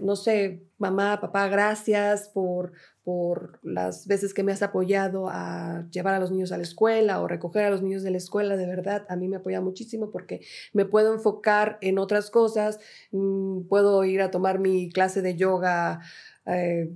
no 0.00 0.16
sé, 0.16 0.62
mamá, 0.78 1.20
papá, 1.20 1.48
gracias 1.48 2.28
por, 2.28 2.72
por 3.04 3.58
las 3.62 4.06
veces 4.06 4.34
que 4.34 4.42
me 4.42 4.52
has 4.52 4.62
apoyado 4.62 5.28
a 5.28 5.86
llevar 5.90 6.14
a 6.14 6.20
los 6.20 6.30
niños 6.30 6.52
a 6.52 6.56
la 6.56 6.62
escuela 6.62 7.20
o 7.20 7.28
recoger 7.28 7.64
a 7.64 7.70
los 7.70 7.82
niños 7.82 8.02
de 8.02 8.10
la 8.10 8.18
escuela, 8.18 8.56
de 8.56 8.66
verdad, 8.66 9.06
a 9.08 9.16
mí 9.16 9.28
me 9.28 9.36
apoya 9.36 9.60
muchísimo 9.60 10.10
porque 10.10 10.40
me 10.72 10.84
puedo 10.84 11.14
enfocar 11.14 11.78
en 11.80 11.98
otras 11.98 12.30
cosas, 12.30 12.78
mm, 13.12 13.62
puedo 13.68 14.04
ir 14.04 14.22
a 14.22 14.30
tomar 14.30 14.58
mi 14.58 14.90
clase 14.90 15.22
de 15.22 15.36
yoga. 15.36 16.00
Eh, 16.46 16.90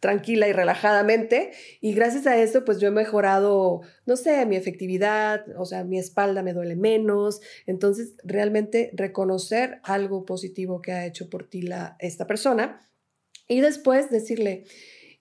tranquila 0.00 0.46
y 0.48 0.52
relajadamente 0.52 1.52
y 1.80 1.94
gracias 1.94 2.26
a 2.26 2.36
eso 2.36 2.66
pues 2.66 2.78
yo 2.78 2.88
he 2.88 2.90
mejorado, 2.90 3.80
no 4.04 4.16
sé, 4.16 4.44
mi 4.44 4.56
efectividad, 4.56 5.46
o 5.58 5.64
sea, 5.64 5.82
mi 5.82 5.98
espalda 5.98 6.42
me 6.42 6.52
duele 6.52 6.76
menos, 6.76 7.40
entonces 7.64 8.14
realmente 8.22 8.90
reconocer 8.92 9.80
algo 9.82 10.26
positivo 10.26 10.82
que 10.82 10.92
ha 10.92 11.06
hecho 11.06 11.30
por 11.30 11.48
ti 11.48 11.62
la, 11.62 11.96
esta 12.00 12.26
persona 12.26 12.86
y 13.48 13.60
después 13.60 14.10
decirle, 14.10 14.64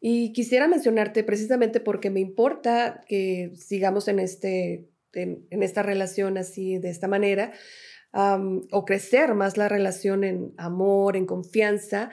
y 0.05 0.33
quisiera 0.33 0.67
mencionarte 0.67 1.23
precisamente 1.23 1.79
porque 1.79 2.09
me 2.09 2.19
importa 2.19 3.05
que 3.07 3.53
sigamos 3.55 4.09
en, 4.09 4.19
este, 4.19 4.89
en, 5.13 5.47
esta 5.49 5.81
relación 5.81 6.37
así, 6.37 6.77
de 6.77 6.89
esta 6.89 7.07
manera, 7.07 7.53
o 8.11 8.83
crecer 8.83 9.33
más 9.33 9.55
la 9.55 9.69
relación 9.69 10.25
en 10.25 10.53
amor, 10.57 11.15
en 11.15 11.25
confianza. 11.25 12.09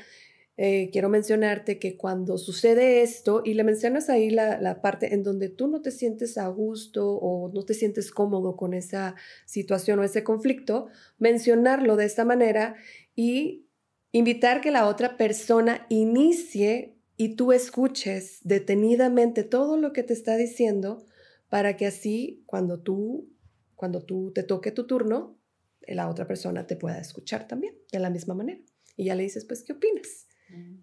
Eh, 0.56 0.90
quiero 0.92 1.08
mencionarte 1.08 1.80
que 1.80 1.96
cuando 1.96 2.38
sucede 2.38 3.02
esto, 3.02 3.42
y 3.44 3.54
le 3.54 3.64
mencionas 3.64 4.08
ahí 4.08 4.30
la, 4.30 4.60
la, 4.60 4.80
parte 4.82 5.12
en 5.12 5.24
donde 5.24 5.48
tú 5.48 5.66
no 5.66 5.82
te 5.82 5.90
sientes 5.90 6.38
a 6.38 6.46
gusto 6.46 7.10
o 7.14 7.50
no 7.52 7.64
te 7.64 7.74
sientes 7.74 8.12
cómodo 8.12 8.54
con 8.54 8.72
esa 8.72 9.16
situación 9.46 9.98
o 9.98 10.04
ese 10.04 10.22
conflicto, 10.22 10.86
mencionarlo 11.18 11.96
de 11.96 12.04
esta 12.04 12.24
manera 12.24 12.76
y 13.16 13.66
invitar 14.12 14.60
que 14.60 14.70
la 14.70 14.86
otra 14.86 15.16
persona 15.16 15.86
inicie 15.88 16.99
y 17.20 17.36
tú 17.36 17.52
escuches 17.52 18.38
detenidamente 18.44 19.44
todo 19.44 19.76
lo 19.76 19.92
que 19.92 20.02
te 20.02 20.14
está 20.14 20.38
diciendo 20.38 21.04
para 21.50 21.76
que 21.76 21.84
así 21.84 22.42
cuando 22.46 22.80
tú, 22.80 23.28
cuando 23.74 24.00
tú 24.00 24.32
te 24.34 24.42
toque 24.42 24.72
tu 24.72 24.86
turno, 24.86 25.38
la 25.86 26.08
otra 26.08 26.26
persona 26.26 26.66
te 26.66 26.76
pueda 26.76 26.98
escuchar 26.98 27.46
también 27.46 27.74
de 27.92 27.98
la 27.98 28.08
misma 28.08 28.32
manera. 28.32 28.62
Y 28.96 29.04
ya 29.04 29.14
le 29.16 29.24
dices, 29.24 29.44
pues, 29.44 29.62
¿qué 29.64 29.74
opinas? 29.74 30.28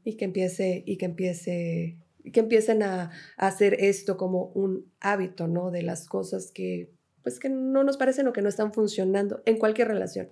Y 0.03 0.15
que 0.15 0.25
empiece, 0.25 0.83
y 0.85 0.97
que 0.97 1.05
empiece, 1.05 1.97
que 2.31 2.39
empiecen 2.39 2.83
a, 2.83 3.09
a, 3.35 3.47
hacer 3.47 3.73
esto 3.79 4.15
como 4.15 4.51
un 4.53 4.93
hábito, 4.99 5.47
¿no? 5.47 5.71
De 5.71 5.81
las 5.81 6.07
cosas 6.07 6.51
que, 6.51 6.93
pues, 7.23 7.39
que 7.39 7.49
no 7.49 7.83
nos 7.83 7.97
parecen 7.97 8.27
o 8.27 8.33
que 8.33 8.43
no 8.43 8.49
están 8.49 8.73
funcionando 8.73 9.41
en 9.47 9.57
cualquier 9.57 9.87
relación. 9.87 10.29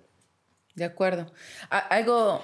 De 0.76 0.84
acuerdo. 0.84 1.32
Algo 1.68 2.42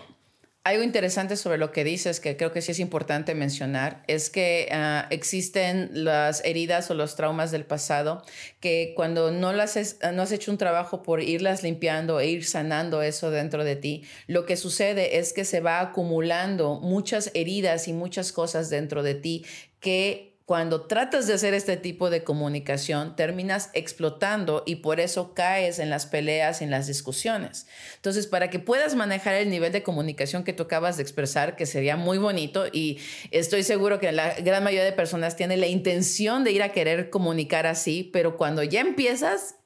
algo 0.65 0.85
interesante 0.85 1.37
sobre 1.37 1.59
lo 1.59 1.73
que 1.73 1.83
dices, 1.83 2.21
que 2.21 2.37
creo 2.37 2.53
que 2.53 2.63
sí 2.63 2.71
es 2.71 2.79
importante 2.79 3.35
mencionar, 3.35 4.05
es 4.07 4.31
que 4.31 4.69
ah, 4.71 5.09
existen 5.11 5.91
las 5.93 6.45
heridas 6.45 6.89
o 6.91 6.95
los 6.95 7.17
traumas 7.17 7.51
del 7.51 7.65
pasado 7.65 8.23
que 8.61 8.93
cuando 8.95 9.33
no, 9.33 9.53
las 9.53 9.99
no 10.15 10.23
has 10.23 10.31
hecho 10.31 10.53
un 10.53 10.59
trabajo 10.59 11.03
por 11.03 11.21
irlas 11.21 11.65
limpiando 11.65 12.21
e 12.21 12.29
ir 12.29 12.45
sanando 12.45 13.03
eso 13.03 13.33
dentro 13.33 13.65
de 13.65 13.75
ti, 13.75 14.05
lo 14.29 14.47
que 14.47 14.57
sucede 14.57 15.19
es 15.19 15.33
que 15.33 15.45
se 15.45 15.61
va 15.61 15.81
acumulando 15.81 16.79
muchas 16.81 17.33
heridas 17.35 17.89
y 17.89 17.93
muchas 17.93 18.31
cosas 18.31 18.71
dentro 18.71 19.03
de 19.03 19.15
ti 19.15 19.45
que 19.81 20.32
cuando 20.45 20.83
tratas 20.83 21.27
de 21.27 21.35
hacer 21.35 21.55
este 21.55 21.77
tipo 21.77 22.11
de 22.11 22.25
comunicación, 22.25 23.15
terminas 23.17 23.71
explotando 23.75 24.63
y 24.67 24.77
por 24.77 25.01
eso 25.01 25.35
caes 25.35 25.79
en 25.79 25.89
las 25.89 26.07
peleas, 26.07 26.63
en 26.63 26.71
las 26.71 26.87
discusiones. 26.87 27.67
Entonces, 27.97 28.27
para 28.27 28.51
que 28.51 28.59
puedas 28.59 28.95
manejar 28.95 29.35
el 29.35 29.51
nivel 29.51 29.73
de 29.73 29.83
comunicación 29.83 30.45
que 30.45 30.53
tú 30.53 30.65
acabas 30.65 30.97
de 30.97 31.03
expresar, 31.03 31.57
que 31.57 31.67
sería 31.67 31.97
muy 31.97 32.19
bonito 32.19 32.67
y 32.73 32.99
estoy 33.31 33.63
seguro 33.63 34.01
que 34.01 34.11
la 34.13 34.35
gran 34.35 34.65
mayoría 34.65 34.85
de 34.85 34.93
personas 34.93 35.37
tiene 35.37 35.57
la 35.57 35.69
intención 35.69 36.45
de 36.45 36.53
ir 36.53 36.63
a 36.63 36.71
querer 36.71 37.11
comunicar 37.11 37.67
así, 37.67 38.11
pero 38.13 38.37
cuando 38.37 38.63
ya 38.63 38.81
empiezas, 38.81 39.57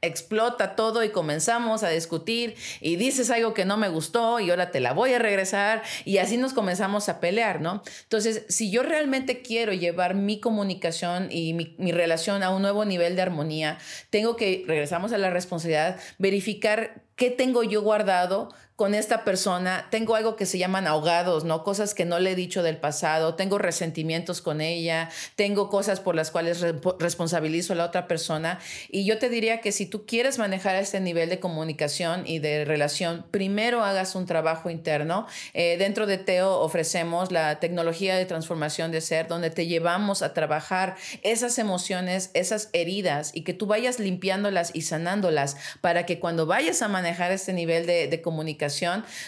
explota 0.00 0.76
todo 0.76 1.02
y 1.02 1.10
comenzamos 1.10 1.82
a 1.82 1.88
discutir 1.88 2.54
y 2.80 2.96
dices 2.96 3.30
algo 3.30 3.52
que 3.52 3.64
no 3.64 3.76
me 3.76 3.88
gustó 3.88 4.38
y 4.38 4.50
ahora 4.50 4.70
te 4.70 4.80
la 4.80 4.92
voy 4.92 5.12
a 5.12 5.18
regresar 5.18 5.82
y 6.04 6.18
así 6.18 6.36
nos 6.36 6.52
comenzamos 6.52 7.08
a 7.08 7.18
pelear, 7.20 7.60
¿no? 7.60 7.82
Entonces, 8.04 8.44
si 8.48 8.70
yo 8.70 8.82
realmente 8.82 9.42
quiero 9.42 9.72
llevar 9.72 10.14
mi 10.14 10.40
comunicación 10.40 11.28
y 11.30 11.52
mi, 11.54 11.74
mi 11.78 11.92
relación 11.92 12.42
a 12.42 12.50
un 12.50 12.62
nuevo 12.62 12.84
nivel 12.84 13.16
de 13.16 13.22
armonía, 13.22 13.78
tengo 14.10 14.36
que, 14.36 14.64
regresamos 14.66 15.12
a 15.12 15.18
la 15.18 15.30
responsabilidad, 15.30 15.98
verificar 16.18 17.02
qué 17.16 17.30
tengo 17.30 17.64
yo 17.64 17.82
guardado 17.82 18.50
con 18.78 18.94
esta 18.94 19.24
persona, 19.24 19.88
tengo 19.90 20.14
algo 20.14 20.36
que 20.36 20.46
se 20.46 20.56
llaman 20.56 20.86
ahogados, 20.86 21.42
¿no? 21.42 21.64
Cosas 21.64 21.94
que 21.94 22.04
no 22.04 22.20
le 22.20 22.30
he 22.30 22.34
dicho 22.36 22.62
del 22.62 22.76
pasado, 22.76 23.34
tengo 23.34 23.58
resentimientos 23.58 24.40
con 24.40 24.60
ella, 24.60 25.10
tengo 25.34 25.68
cosas 25.68 25.98
por 25.98 26.14
las 26.14 26.30
cuales 26.30 26.64
responsabilizo 27.00 27.72
a 27.72 27.76
la 27.76 27.84
otra 27.84 28.06
persona. 28.06 28.60
Y 28.88 29.04
yo 29.04 29.18
te 29.18 29.30
diría 29.30 29.60
que 29.60 29.72
si 29.72 29.84
tú 29.84 30.06
quieres 30.06 30.38
manejar 30.38 30.76
este 30.76 31.00
nivel 31.00 31.28
de 31.28 31.40
comunicación 31.40 32.24
y 32.24 32.38
de 32.38 32.64
relación, 32.64 33.26
primero 33.32 33.82
hagas 33.82 34.14
un 34.14 34.26
trabajo 34.26 34.70
interno. 34.70 35.26
Eh, 35.54 35.74
dentro 35.76 36.06
de 36.06 36.18
Teo 36.18 36.60
ofrecemos 36.60 37.32
la 37.32 37.58
tecnología 37.58 38.16
de 38.16 38.26
transformación 38.26 38.92
de 38.92 39.00
ser, 39.00 39.26
donde 39.26 39.50
te 39.50 39.66
llevamos 39.66 40.22
a 40.22 40.34
trabajar 40.34 40.94
esas 41.24 41.58
emociones, 41.58 42.30
esas 42.34 42.70
heridas 42.72 43.32
y 43.34 43.42
que 43.42 43.54
tú 43.54 43.66
vayas 43.66 43.98
limpiándolas 43.98 44.70
y 44.72 44.82
sanándolas 44.82 45.56
para 45.80 46.06
que 46.06 46.20
cuando 46.20 46.46
vayas 46.46 46.80
a 46.80 46.86
manejar 46.86 47.32
este 47.32 47.52
nivel 47.52 47.84
de, 47.84 48.06
de 48.06 48.22
comunicación, 48.22 48.67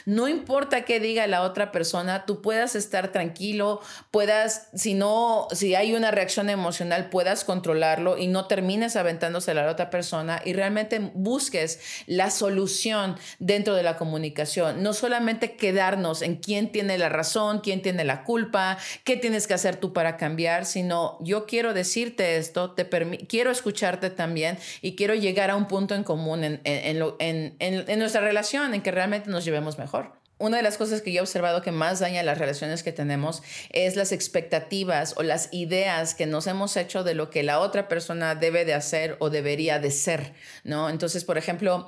no 0.06 0.28
importa 0.28 0.82
qué 0.82 1.00
diga 1.00 1.26
la 1.26 1.42
otra 1.42 1.72
persona, 1.72 2.26
tú 2.26 2.42
puedas 2.42 2.74
estar 2.74 3.12
tranquilo, 3.12 3.80
puedas, 4.10 4.68
si 4.74 4.94
no, 4.94 5.48
si 5.52 5.74
hay 5.74 5.94
una 5.94 6.10
reacción 6.10 6.50
emocional, 6.50 7.08
puedas 7.10 7.44
controlarlo 7.44 8.18
y 8.18 8.26
no 8.26 8.46
termines 8.46 8.96
aventándose 8.96 9.52
a 9.52 9.54
la 9.54 9.70
otra 9.70 9.90
persona 9.90 10.40
y 10.44 10.52
realmente 10.52 11.10
busques 11.14 11.80
la 12.06 12.30
solución 12.30 13.16
dentro 13.38 13.74
de 13.74 13.82
la 13.82 13.96
comunicación. 13.96 14.82
No 14.82 14.92
solamente 14.92 15.56
quedarnos 15.56 16.22
en 16.22 16.36
quién 16.36 16.72
tiene 16.72 16.98
la 16.98 17.08
razón, 17.08 17.60
quién 17.60 17.82
tiene 17.82 18.04
la 18.04 18.24
culpa, 18.24 18.78
qué 19.04 19.16
tienes 19.16 19.46
que 19.46 19.54
hacer 19.54 19.76
tú 19.76 19.92
para 19.92 20.16
cambiar, 20.16 20.66
sino 20.66 21.18
yo 21.20 21.46
quiero 21.46 21.74
decirte 21.74 22.36
esto, 22.36 22.72
te 22.72 22.88
quiero 23.28 23.50
escucharte 23.50 24.10
también 24.10 24.58
y 24.82 24.96
quiero 24.96 25.14
llegar 25.14 25.50
a 25.50 25.56
un 25.56 25.66
punto 25.66 25.94
en 25.94 26.04
común 26.04 26.44
en, 26.44 26.60
en, 26.64 27.54
en 27.58 27.98
nuestra 27.98 28.20
relación, 28.20 28.74
en 28.74 28.82
que 28.82 28.90
realmente 28.90 29.29
nos 29.30 29.44
llevemos 29.44 29.78
mejor. 29.78 30.12
Una 30.40 30.56
de 30.56 30.62
las 30.62 30.78
cosas 30.78 31.02
que 31.02 31.12
yo 31.12 31.18
he 31.18 31.20
observado 31.20 31.60
que 31.60 31.70
más 31.70 32.00
daña 32.00 32.22
las 32.22 32.38
relaciones 32.38 32.82
que 32.82 32.92
tenemos 32.92 33.42
es 33.70 33.94
las 33.94 34.10
expectativas 34.10 35.12
o 35.18 35.22
las 35.22 35.50
ideas 35.52 36.14
que 36.14 36.24
nos 36.24 36.46
hemos 36.46 36.78
hecho 36.78 37.04
de 37.04 37.14
lo 37.14 37.28
que 37.28 37.42
la 37.42 37.60
otra 37.60 37.88
persona 37.88 38.34
debe 38.34 38.64
de 38.64 38.72
hacer 38.72 39.16
o 39.18 39.28
debería 39.28 39.78
de 39.78 39.90
ser, 39.90 40.32
¿no? 40.64 40.88
Entonces, 40.88 41.24
por 41.24 41.36
ejemplo, 41.36 41.86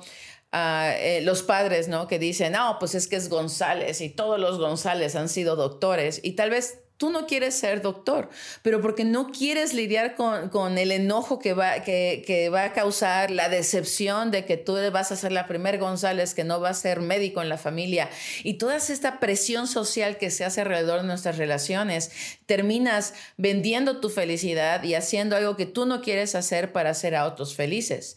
ah, 0.51 0.93
eh, 0.99 1.21
los 1.21 1.41
padres, 1.41 1.87
¿no? 1.87 2.07
Que 2.07 2.19
dicen, 2.19 2.53
no, 2.53 2.77
pues 2.79 2.93
es 2.93 3.07
que 3.07 3.15
es 3.15 3.27
González 3.27 4.01
y 4.01 4.11
todos 4.11 4.39
los 4.39 4.59
González 4.59 5.15
han 5.15 5.29
sido 5.29 5.55
doctores 5.55 6.19
y 6.21 6.33
tal 6.33 6.51
vez 6.51 6.82
tú 7.03 7.09
no 7.09 7.27
quieres 7.27 7.53
ser 7.53 7.81
doctor, 7.81 8.29
pero 8.61 8.79
porque 8.79 9.03
no 9.03 9.29
quieres 9.29 9.73
lidiar 9.73 10.15
con, 10.15 10.77
el 10.77 10.89
enojo 10.89 11.37
que 11.37 11.51
va, 11.51 11.81
que, 11.81 12.49
va 12.49 12.63
a 12.63 12.71
causar, 12.71 13.29
la 13.29 13.49
decepción 13.49 14.31
de 14.31 14.45
que 14.45 14.55
tú 14.55 14.77
vas 14.89 15.11
a 15.11 15.17
ser 15.17 15.33
la 15.33 15.45
primer 15.45 15.79
González 15.79 16.33
que 16.33 16.45
no 16.45 16.61
va 16.61 16.69
a 16.69 16.73
ser 16.73 17.01
médico 17.01 17.41
en 17.41 17.49
la 17.49 17.57
familia 17.57 18.09
y 18.45 18.53
toda 18.53 18.77
esta 18.77 19.19
presión 19.19 19.67
social 19.67 20.17
que 20.17 20.31
se 20.31 20.45
hace 20.45 20.61
alrededor 20.61 21.01
de 21.01 21.07
nuestras 21.07 21.37
relaciones, 21.37 22.09
terminas 22.45 23.15
vendiendo 23.35 23.99
tu 23.99 24.09
felicidad 24.09 24.81
y 24.83 24.95
haciendo 24.95 25.35
algo 25.35 25.57
que 25.57 25.65
tú 25.65 25.85
no 25.85 26.01
quieres 26.01 26.35
hacer 26.35 26.71
para 26.71 26.91
hacer 26.91 27.15
a 27.15 27.25
otros 27.25 27.53
felices. 27.53 28.15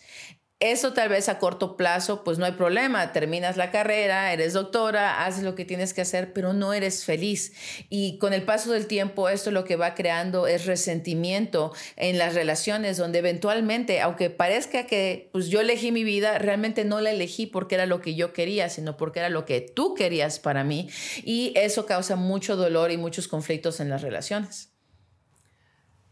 Eso 0.59 0.95
tal 0.95 1.11
vez 1.11 1.29
a 1.29 1.39
corto 1.39 1.77
plazo, 1.77 2.25
pues 2.25 2.39
no 2.39 2.47
hay 2.47 2.53
problema, 2.53 3.13
terminas 3.13 3.59
la 3.59 3.71
carrera, 3.71 4.33
eres 4.33 4.55
doctora, 4.55 5.27
haces 5.27 5.45
lo 5.45 5.55
que 5.55 5.67
tienes 5.67 5.93
que 5.93 6.01
hacer, 6.01 6.33
pero 6.33 6.55
no 6.55 6.73
eres 6.73 7.05
feliz. 7.05 7.53
Y 7.91 8.17
con 8.17 8.33
el 8.33 8.43
paso 8.43 8.73
del 8.73 8.87
tiempo, 8.87 9.29
esto 9.29 9.51
lo 9.51 9.65
que 9.65 9.77
va 9.77 9.95
creando 9.95 10.47
es 10.47 10.65
resentimiento 10.65 11.75
en 11.97 12.17
las 12.17 12.35
relaciones, 12.35 12.97
donde 12.97 13.19
eventualmente, 13.19 14.01
aunque 14.01 14.31
parezca 14.31 14.87
que 14.87 15.29
pues 15.31 15.49
yo 15.49 15.61
elegí 15.61 15.93
mi 15.93 16.05
vida, 16.05 16.39
realmente 16.39 16.87
no 16.87 17.03
la 17.03 17.11
elegí 17.11 17.45
porque 17.45 17.75
era 17.75 17.85
lo 17.85 18.01
que 18.01 18.15
yo 18.15 18.33
quería, 18.33 18.71
sino 18.71 18.97
porque 18.97 19.19
era 19.19 19.29
lo 19.29 19.45
que 19.45 19.61
tú 19.61 19.93
querías 19.93 20.39
para 20.39 20.65
mí. 20.65 20.89
Y 21.23 21.53
eso 21.55 21.85
causa 21.85 22.17
mucho 22.17 22.57
dolor 22.57 22.91
y 22.91 22.97
muchos 22.97 23.29
conflictos 23.29 23.79
en 23.81 23.91
las 23.91 24.01
relaciones. 24.01 24.73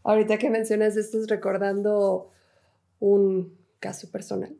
Ahorita 0.03 0.37
que 0.37 0.51
mencionas 0.51 0.95
esto, 0.97 1.17
recordando 1.27 2.29
un 2.99 3.64
caso 3.85 4.09
personal. 4.09 4.57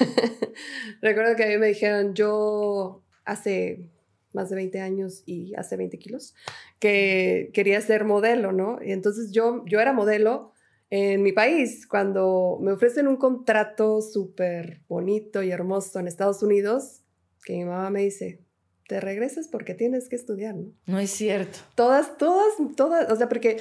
Recuerdo 1.00 1.36
que 1.36 1.44
a 1.44 1.46
mí 1.46 1.58
me 1.58 1.68
dijeron, 1.68 2.14
yo 2.14 3.04
hace 3.24 3.88
más 4.32 4.50
de 4.50 4.56
20 4.56 4.80
años 4.80 5.22
y 5.26 5.54
hace 5.54 5.76
20 5.76 5.96
kilos, 6.00 6.34
que 6.80 7.52
quería 7.54 7.80
ser 7.80 8.04
modelo, 8.04 8.50
¿no? 8.50 8.80
Y 8.84 8.90
entonces 8.90 9.30
yo, 9.30 9.64
yo 9.66 9.78
era 9.78 9.92
modelo 9.92 10.52
en 10.90 11.22
mi 11.22 11.30
país. 11.30 11.86
Cuando 11.86 12.58
me 12.60 12.72
ofrecen 12.72 13.06
un 13.06 13.16
contrato 13.16 14.02
súper 14.02 14.80
bonito 14.88 15.44
y 15.44 15.52
hermoso 15.52 16.00
en 16.00 16.08
Estados 16.08 16.42
Unidos, 16.42 17.04
que 17.44 17.52
mi 17.52 17.64
mamá 17.64 17.90
me 17.90 18.00
dice, 18.02 18.40
te 18.88 19.00
regresas 19.00 19.46
porque 19.46 19.74
tienes 19.74 20.08
que 20.08 20.16
estudiar, 20.16 20.56
¿no? 20.56 20.72
No 20.86 20.98
es 20.98 21.10
cierto. 21.10 21.60
Todas, 21.76 22.18
todas, 22.18 22.54
todas, 22.74 23.08
o 23.08 23.14
sea, 23.14 23.28
porque, 23.28 23.58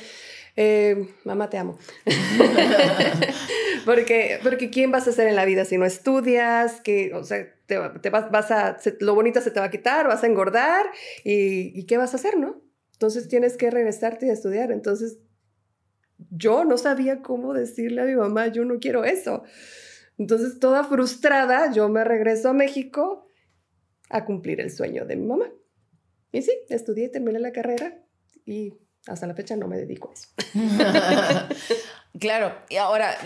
eh, 0.55 1.07
mamá, 1.23 1.49
te 1.49 1.57
amo. 1.57 1.77
porque, 3.85 4.39
porque 4.43 4.69
¿quién 4.69 4.91
vas 4.91 5.07
a 5.07 5.09
hacer 5.09 5.27
en 5.27 5.35
la 5.35 5.45
vida 5.45 5.65
si 5.65 5.77
no 5.77 5.85
estudias? 5.85 6.81
Que, 6.81 7.13
o 7.13 7.23
sea, 7.23 7.47
te, 7.65 7.77
te 8.01 8.09
vas, 8.09 8.29
vas, 8.31 8.51
a, 8.51 8.77
lo 8.99 9.15
bonito 9.15 9.41
se 9.41 9.51
te 9.51 9.59
va 9.59 9.67
a 9.67 9.71
quitar, 9.71 10.07
vas 10.07 10.23
a 10.23 10.27
engordar 10.27 10.85
y, 11.23 11.77
y 11.77 11.85
¿qué 11.85 11.97
vas 11.97 12.13
a 12.13 12.17
hacer, 12.17 12.37
no? 12.37 12.61
Entonces 12.93 13.27
tienes 13.27 13.57
que 13.57 13.71
regresarte 13.71 14.27
y 14.27 14.29
estudiar. 14.29 14.71
Entonces, 14.71 15.17
yo 16.29 16.65
no 16.65 16.77
sabía 16.77 17.21
cómo 17.21 17.53
decirle 17.53 18.01
a 18.01 18.05
mi 18.05 18.15
mamá, 18.15 18.47
yo 18.47 18.63
no 18.65 18.79
quiero 18.79 19.03
eso. 19.03 19.43
Entonces, 20.17 20.59
toda 20.59 20.83
frustrada, 20.83 21.71
yo 21.71 21.89
me 21.89 22.03
regreso 22.03 22.49
a 22.49 22.53
México 22.53 23.27
a 24.09 24.25
cumplir 24.25 24.61
el 24.61 24.69
sueño 24.69 25.05
de 25.05 25.15
mi 25.15 25.25
mamá. 25.25 25.51
Y 26.31 26.41
sí, 26.43 26.51
estudié, 26.69 27.09
terminé 27.09 27.39
la 27.39 27.51
carrera 27.51 28.03
y 28.45 28.73
hasta 29.07 29.27
la 29.27 29.33
fecha 29.33 29.55
no 29.55 29.67
me 29.67 29.77
dedico 29.77 30.09
a 30.09 30.13
eso. 30.13 30.27
Claro, 32.19 32.55
y 32.69 32.75
ahora 32.75 33.17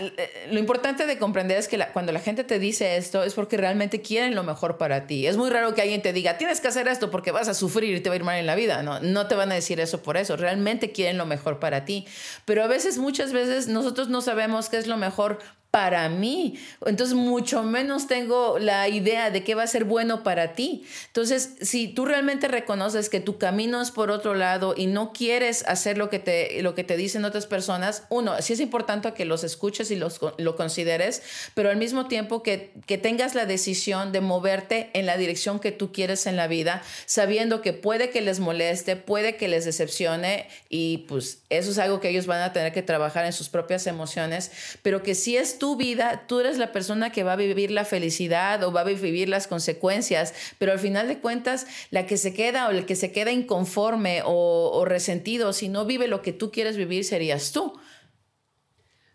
lo 0.50 0.58
importante 0.58 1.04
de 1.04 1.18
comprender 1.18 1.58
es 1.58 1.68
que 1.68 1.78
cuando 1.92 2.10
la 2.10 2.20
gente 2.20 2.42
te 2.42 2.58
dice 2.58 2.96
esto 2.96 3.22
es 3.22 3.34
porque 3.34 3.58
realmente 3.58 4.00
quieren 4.00 4.34
lo 4.34 4.44
mejor 4.44 4.78
para 4.78 5.06
ti. 5.06 5.26
Es 5.26 5.36
muy 5.36 5.50
raro 5.50 5.74
que 5.74 5.82
alguien 5.82 6.00
te 6.00 6.14
diga, 6.14 6.38
tienes 6.38 6.62
que 6.62 6.68
hacer 6.68 6.88
esto 6.88 7.10
porque 7.10 7.30
vas 7.30 7.48
a 7.48 7.54
sufrir 7.54 7.94
y 7.94 8.00
te 8.00 8.08
va 8.08 8.14
a 8.14 8.16
ir 8.16 8.24
mal 8.24 8.38
en 8.38 8.46
la 8.46 8.54
vida. 8.54 8.82
No, 8.82 8.98
no 9.00 9.26
te 9.26 9.34
van 9.34 9.52
a 9.52 9.56
decir 9.56 9.78
eso 9.78 10.02
por 10.02 10.16
eso. 10.16 10.38
Realmente 10.38 10.90
quieren 10.90 11.18
lo 11.18 11.26
mejor 11.26 11.58
para 11.58 11.84
ti. 11.84 12.06
Pero 12.46 12.64
a 12.64 12.66
veces, 12.66 12.96
muchas 12.96 13.34
veces, 13.34 13.68
nosotros 13.68 14.08
no 14.08 14.22
sabemos 14.22 14.70
qué 14.70 14.78
es 14.78 14.86
lo 14.86 14.96
mejor 14.96 15.38
para 15.70 16.08
mí. 16.08 16.58
Entonces, 16.86 17.14
mucho 17.14 17.62
menos 17.62 18.06
tengo 18.06 18.58
la 18.58 18.88
idea 18.88 19.30
de 19.30 19.44
qué 19.44 19.54
va 19.54 19.64
a 19.64 19.66
ser 19.66 19.84
bueno 19.84 20.22
para 20.22 20.54
ti. 20.54 20.86
Entonces, 21.08 21.56
si 21.60 21.88
tú 21.88 22.06
realmente 22.06 22.48
reconoces 22.48 23.10
que 23.10 23.20
tu 23.20 23.36
camino 23.36 23.82
es 23.82 23.90
por 23.90 24.10
otro 24.10 24.34
lado 24.34 24.74
y 24.76 24.86
no 24.86 25.12
quieres 25.12 25.64
hacer 25.66 25.98
lo 25.98 26.08
que 26.08 26.18
te, 26.18 26.62
lo 26.62 26.74
que 26.74 26.84
te 26.84 26.96
dicen 26.96 27.24
otras 27.24 27.46
personas, 27.46 28.04
uno, 28.08 28.40
sí 28.40 28.54
es 28.54 28.60
importante 28.60 29.12
que 29.12 29.26
los 29.26 29.44
escuches 29.44 29.90
y 29.90 29.96
los, 29.96 30.20
lo 30.38 30.56
consideres, 30.56 31.22
pero 31.54 31.70
al 31.70 31.76
mismo 31.76 32.08
tiempo 32.08 32.42
que, 32.42 32.72
que 32.86 32.96
tengas 32.96 33.34
la 33.34 33.44
decisión 33.44 34.10
de 34.10 34.20
moverte 34.20 34.90
en 34.94 35.04
la 35.04 35.16
dirección 35.16 35.60
que 35.60 35.70
tú 35.72 35.92
quieres 35.92 36.26
en 36.26 36.36
la 36.36 36.48
vida, 36.48 36.82
sabiendo 37.04 37.60
que 37.60 37.72
puede 37.74 38.10
que 38.10 38.22
les 38.22 38.40
moleste, 38.40 38.96
puede 38.96 39.36
que 39.36 39.48
les 39.48 39.64
decepcione 39.64 40.48
y 40.68 40.98
pues 41.08 41.42
eso 41.50 41.70
es 41.70 41.78
algo 41.78 42.00
que 42.00 42.08
ellos 42.08 42.26
van 42.26 42.40
a 42.40 42.52
tener 42.52 42.72
que 42.72 42.82
trabajar 42.82 43.26
en 43.26 43.32
sus 43.32 43.48
propias 43.48 43.86
emociones, 43.86 44.50
pero 44.82 45.02
que 45.02 45.14
si 45.14 45.36
es 45.36 45.57
tu 45.58 45.76
vida, 45.76 46.24
tú 46.26 46.40
eres 46.40 46.58
la 46.58 46.72
persona 46.72 47.10
que 47.10 47.22
va 47.22 47.32
a 47.32 47.36
vivir 47.36 47.70
la 47.70 47.84
felicidad 47.84 48.62
o 48.62 48.72
va 48.72 48.82
a 48.82 48.84
vivir 48.84 49.28
las 49.28 49.46
consecuencias, 49.46 50.34
pero 50.58 50.72
al 50.72 50.78
final 50.78 51.08
de 51.08 51.18
cuentas, 51.18 51.66
la 51.90 52.06
que 52.06 52.16
se 52.16 52.32
queda 52.32 52.68
o 52.68 52.70
el 52.70 52.86
que 52.86 52.96
se 52.96 53.12
queda 53.12 53.32
inconforme 53.32 54.22
o, 54.24 54.84
resentido, 54.84 55.52
si 55.52 55.68
no 55.68 55.84
vive 55.84 56.08
lo 56.08 56.22
que 56.22 56.32
tú 56.32 56.50
quieres 56.50 56.76
vivir, 56.76 57.04
serías 57.04 57.52
tú. 57.52 57.72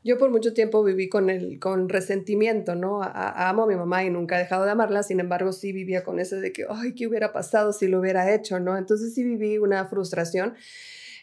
Yo 0.03 0.17
por 0.17 0.29
mucho 0.31 0.53
tiempo 0.53 0.83
viví 0.83 1.07
con 1.07 1.29
el 1.29 1.59
con 1.59 1.87
resentimiento, 1.87 2.75
¿no? 2.75 3.01
amo 3.01 3.63
a 3.63 3.67
mi 3.67 3.75
mamá 3.75 4.03
y 4.03 4.09
nunca 4.09 4.35
he 4.35 4.39
dejado 4.39 4.65
de 4.65 4.71
amarla, 4.71 5.01
sin 5.01 5.21
embargo 5.21 5.53
sí 5.53 5.71
vivía 5.71 6.03
con 6.03 6.19
eso 6.19 6.35
de 6.35 6.51
que, 6.51 6.65
ay, 6.69 6.93
¿qué 6.93 7.07
hubiera 7.07 7.31
pasado 7.31 7.71
si 7.71 7.87
lo 7.87 8.01
hubiera 8.01 8.33
hecho, 8.35 8.59
¿no? 8.59 8.77
Entonces 8.77 9.13
sí 9.13 9.23
viví 9.23 9.57
una 9.59 9.85
frustración, 9.85 10.55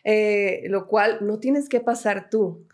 eh, 0.03 0.63
lo 0.69 0.87
cual 0.87 1.19
no 1.21 1.39
tienes 1.39 1.69
que 1.69 1.81
pasar 1.81 2.31
tú 2.31 2.67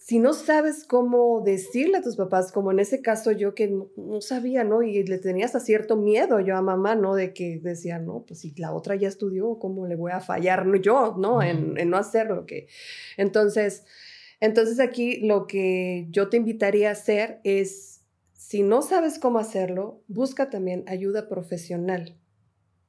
si 0.00 0.18
no 0.18 0.32
sabes 0.32 0.84
cómo 0.84 1.42
decirle 1.42 1.98
a 1.98 2.02
tus 2.02 2.16
papás, 2.16 2.50
como 2.50 2.72
en 2.72 2.80
ese 2.80 3.02
caso 3.02 3.30
yo 3.30 3.54
que 3.54 3.68
no, 3.68 4.20
sabía, 4.20 4.64
¿no? 4.64 4.82
Y 4.82 5.04
le 5.04 5.18
tenía 5.18 5.46
hasta 5.46 5.60
cierto 5.60 5.96
miedo 5.96 6.40
yo 6.40 6.56
a 6.56 6.62
mamá, 6.62 6.96
¿no? 6.96 7.14
De 7.14 7.32
que 7.32 7.60
decía, 7.62 8.00
no, 8.00 8.24
pues 8.26 8.40
si 8.40 8.52
la 8.56 8.72
otra 8.72 8.96
ya 8.96 9.06
estudió, 9.06 9.58
¿cómo 9.58 9.86
le 9.86 9.94
voy 9.94 10.10
a 10.12 10.20
fallar 10.20 10.66
yo, 10.82 11.14
¿no? 11.18 11.42
En, 11.42 11.78
en 11.78 11.90
no 11.90 11.96
hacer 11.96 12.26
lo 12.26 12.46
que... 12.46 12.66
Entonces, 13.16 13.84
entonces 14.40 14.80
aquí 14.80 15.20
lo 15.20 15.46
que 15.46 16.08
yo 16.10 16.28
te 16.28 16.36
invitaría 16.36 16.88
a 16.88 16.92
hacer 16.92 17.40
es 17.44 18.00
si 18.32 18.64
no 18.64 18.82
sabes 18.82 19.20
cómo 19.20 19.38
hacerlo, 19.38 20.02
busca 20.08 20.50
también 20.50 20.82
ayuda 20.88 21.28
profesional. 21.28 22.18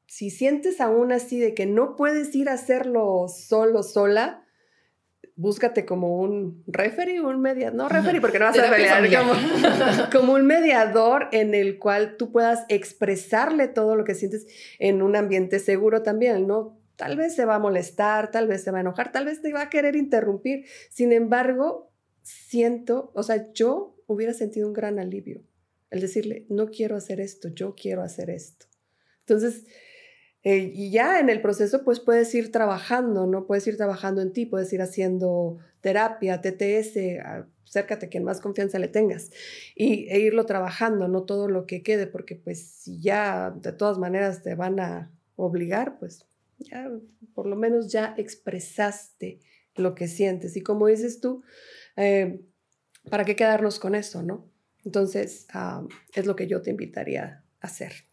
Si 0.07 0.31
sientes 0.31 0.81
aún 0.81 1.11
así 1.11 1.39
de 1.39 1.53
que 1.53 1.67
no 1.67 1.95
puedes 1.95 2.33
ir 2.33 2.49
a 2.49 2.53
hacerlo 2.53 3.27
solo, 3.27 3.83
sola, 3.83 4.43
búscate 5.41 5.85
como 5.85 6.19
un 6.19 6.63
referee, 6.67 7.19
un 7.19 7.41
mediador, 7.41 7.75
no 7.75 7.89
referee 7.89 8.21
porque 8.21 8.39
no 8.39 8.45
vas 8.45 8.57
a 8.57 8.69
pelear, 8.69 9.03
como, 9.09 9.33
como, 10.11 10.33
un 10.33 10.45
mediador 10.45 11.27
en 11.31 11.53
el 11.55 11.79
cual 11.79 12.15
tú 12.17 12.31
puedas 12.31 12.65
expresarle 12.69 13.67
todo 13.67 13.95
lo 13.95 14.03
que 14.03 14.15
sientes 14.15 14.47
en 14.79 15.01
un 15.01 15.15
ambiente 15.15 15.59
seguro 15.59 16.03
también, 16.03 16.47
¿no? 16.47 16.79
Tal 16.95 17.17
vez 17.17 17.35
se 17.35 17.45
va 17.45 17.55
a 17.55 17.59
molestar, 17.59 18.29
tal 18.29 18.47
vez 18.47 18.63
se 18.63 18.71
va 18.71 18.77
a 18.77 18.81
enojar, 18.81 19.11
tal 19.11 19.25
vez 19.25 19.41
te 19.41 19.51
va 19.51 19.63
a 19.63 19.69
querer 19.69 19.95
interrumpir. 19.95 20.65
Sin 20.89 21.11
embargo, 21.11 21.91
siento, 22.21 23.11
o 23.15 23.23
sea, 23.23 23.51
yo 23.53 23.95
hubiera 24.05 24.33
sentido 24.33 24.67
un 24.67 24.73
gran 24.73 24.99
alivio 24.99 25.41
el 25.89 25.99
decirle, 25.99 26.45
no 26.49 26.67
quiero 26.71 26.95
hacer 26.95 27.19
esto, 27.19 27.49
yo 27.49 27.75
quiero 27.75 28.01
hacer 28.01 28.29
esto. 28.29 28.65
Entonces, 29.19 29.65
eh, 30.43 30.71
y 30.73 30.89
ya 30.89 31.19
en 31.19 31.29
el 31.29 31.41
proceso, 31.41 31.83
pues 31.83 31.99
puedes 31.99 32.33
ir 32.33 32.51
trabajando, 32.51 33.27
¿no? 33.27 33.45
Puedes 33.45 33.67
ir 33.67 33.77
trabajando 33.77 34.21
en 34.21 34.33
ti, 34.33 34.45
puedes 34.45 34.73
ir 34.73 34.81
haciendo 34.81 35.59
terapia, 35.81 36.41
TTS, 36.41 36.97
acércate 37.63 38.07
a 38.07 38.09
quien 38.09 38.23
más 38.23 38.41
confianza 38.41 38.79
le 38.79 38.87
tengas 38.87 39.31
y, 39.75 40.07
e 40.09 40.19
irlo 40.19 40.45
trabajando, 40.45 41.07
no 41.07 41.23
todo 41.23 41.47
lo 41.47 41.65
que 41.65 41.83
quede, 41.83 42.07
porque 42.07 42.35
pues 42.35 42.59
si 42.59 42.99
ya 42.99 43.51
de 43.51 43.71
todas 43.71 43.97
maneras 43.97 44.41
te 44.43 44.55
van 44.55 44.79
a 44.79 45.11
obligar, 45.35 45.97
pues 45.99 46.25
ya 46.57 46.91
por 47.33 47.47
lo 47.47 47.55
menos 47.55 47.91
ya 47.91 48.13
expresaste 48.17 49.39
lo 49.75 49.95
que 49.95 50.07
sientes. 50.07 50.57
Y 50.57 50.61
como 50.61 50.87
dices 50.87 51.21
tú, 51.21 51.43
eh, 51.95 52.41
¿para 53.09 53.25
qué 53.25 53.35
quedarnos 53.35 53.79
con 53.79 53.95
eso, 53.95 54.21
no? 54.21 54.49
Entonces, 54.83 55.45
ah, 55.53 55.85
es 56.13 56.25
lo 56.25 56.35
que 56.35 56.47
yo 56.47 56.61
te 56.61 56.71
invitaría 56.71 57.43
a 57.61 57.67
hacer. 57.67 58.10